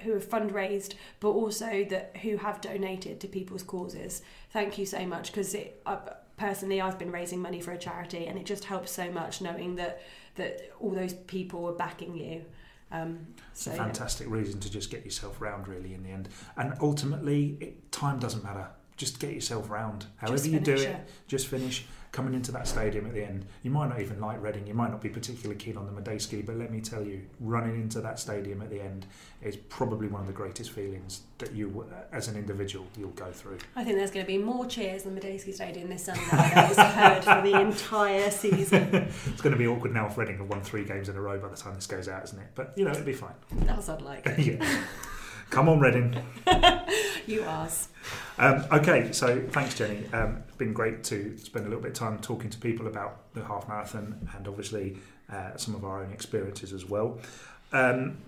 [0.02, 4.20] who have fundraised, but also that who have donated to people's causes.
[4.50, 5.80] Thank you so much because it.
[5.86, 5.96] Uh,
[6.36, 9.76] Personally, I've been raising money for a charity, and it just helps so much knowing
[9.76, 10.02] that
[10.36, 12.44] that all those people are backing you.
[12.90, 13.84] Um, It's so, a yeah.
[13.84, 16.28] fantastic reason to just get yourself round, really, in the end.
[16.56, 18.66] And ultimately, it, time doesn't matter.
[18.96, 20.06] just get yourself round.
[20.16, 21.08] However you do it, it.
[21.28, 21.84] just finish.
[22.14, 24.92] Coming into that stadium at the end, you might not even like Reading, you might
[24.92, 28.20] not be particularly keen on the Madejski, but let me tell you, running into that
[28.20, 29.04] stadium at the end
[29.42, 33.58] is probably one of the greatest feelings that you, as an individual, you'll go through.
[33.74, 36.38] I think there's going to be more cheers in the Madejski Stadium this Sunday than
[36.38, 38.94] I've heard for the entire season.
[39.26, 41.40] it's going to be awkward now if Reading have won three games in a row
[41.40, 42.46] by the time this goes out, isn't it?
[42.54, 43.34] But you know, it'll be fine.
[43.50, 44.56] That's unlikely.
[44.60, 44.84] yeah.
[45.50, 46.16] Come on, Reading.
[47.26, 47.92] You ask.
[48.38, 50.06] Um, okay, so thanks, Jenny.
[50.12, 53.32] Um, it's been great to spend a little bit of time talking to people about
[53.34, 54.98] the half marathon and obviously
[55.32, 57.18] uh, some of our own experiences as well.
[57.72, 58.18] Um,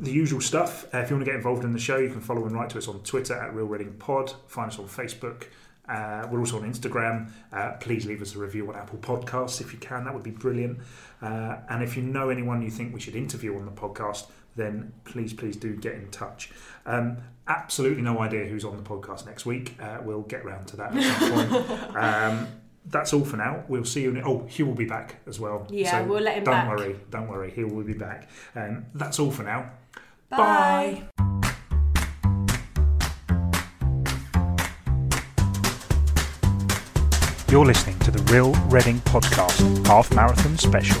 [0.00, 0.86] the usual stuff.
[0.94, 2.70] Uh, if you want to get involved in the show, you can follow and write
[2.70, 4.32] to us on Twitter at Real Reading Pod.
[4.46, 5.44] Find us on Facebook.
[5.88, 7.30] Uh, we're also on Instagram.
[7.52, 10.04] Uh, please leave us a review on Apple Podcasts if you can.
[10.04, 10.78] That would be brilliant.
[11.20, 14.26] Uh, and if you know anyone you think we should interview on the podcast,
[14.56, 16.50] then please, please do get in touch.
[16.86, 19.76] Um, absolutely no idea who's on the podcast next week.
[19.80, 21.96] Uh, we'll get round to that at some point.
[21.96, 22.48] Um,
[22.86, 23.62] that's all for now.
[23.68, 24.10] We'll see you.
[24.10, 25.66] In, oh, Hugh will be back as well.
[25.70, 26.68] Yeah, we'll let him don't back.
[26.68, 27.50] worry, don't worry.
[27.52, 28.28] He will be back.
[28.56, 29.70] Um, that's all for now.
[30.28, 31.04] Bye.
[37.48, 41.00] You're listening to the Real Reading Podcast, Half Marathon Special.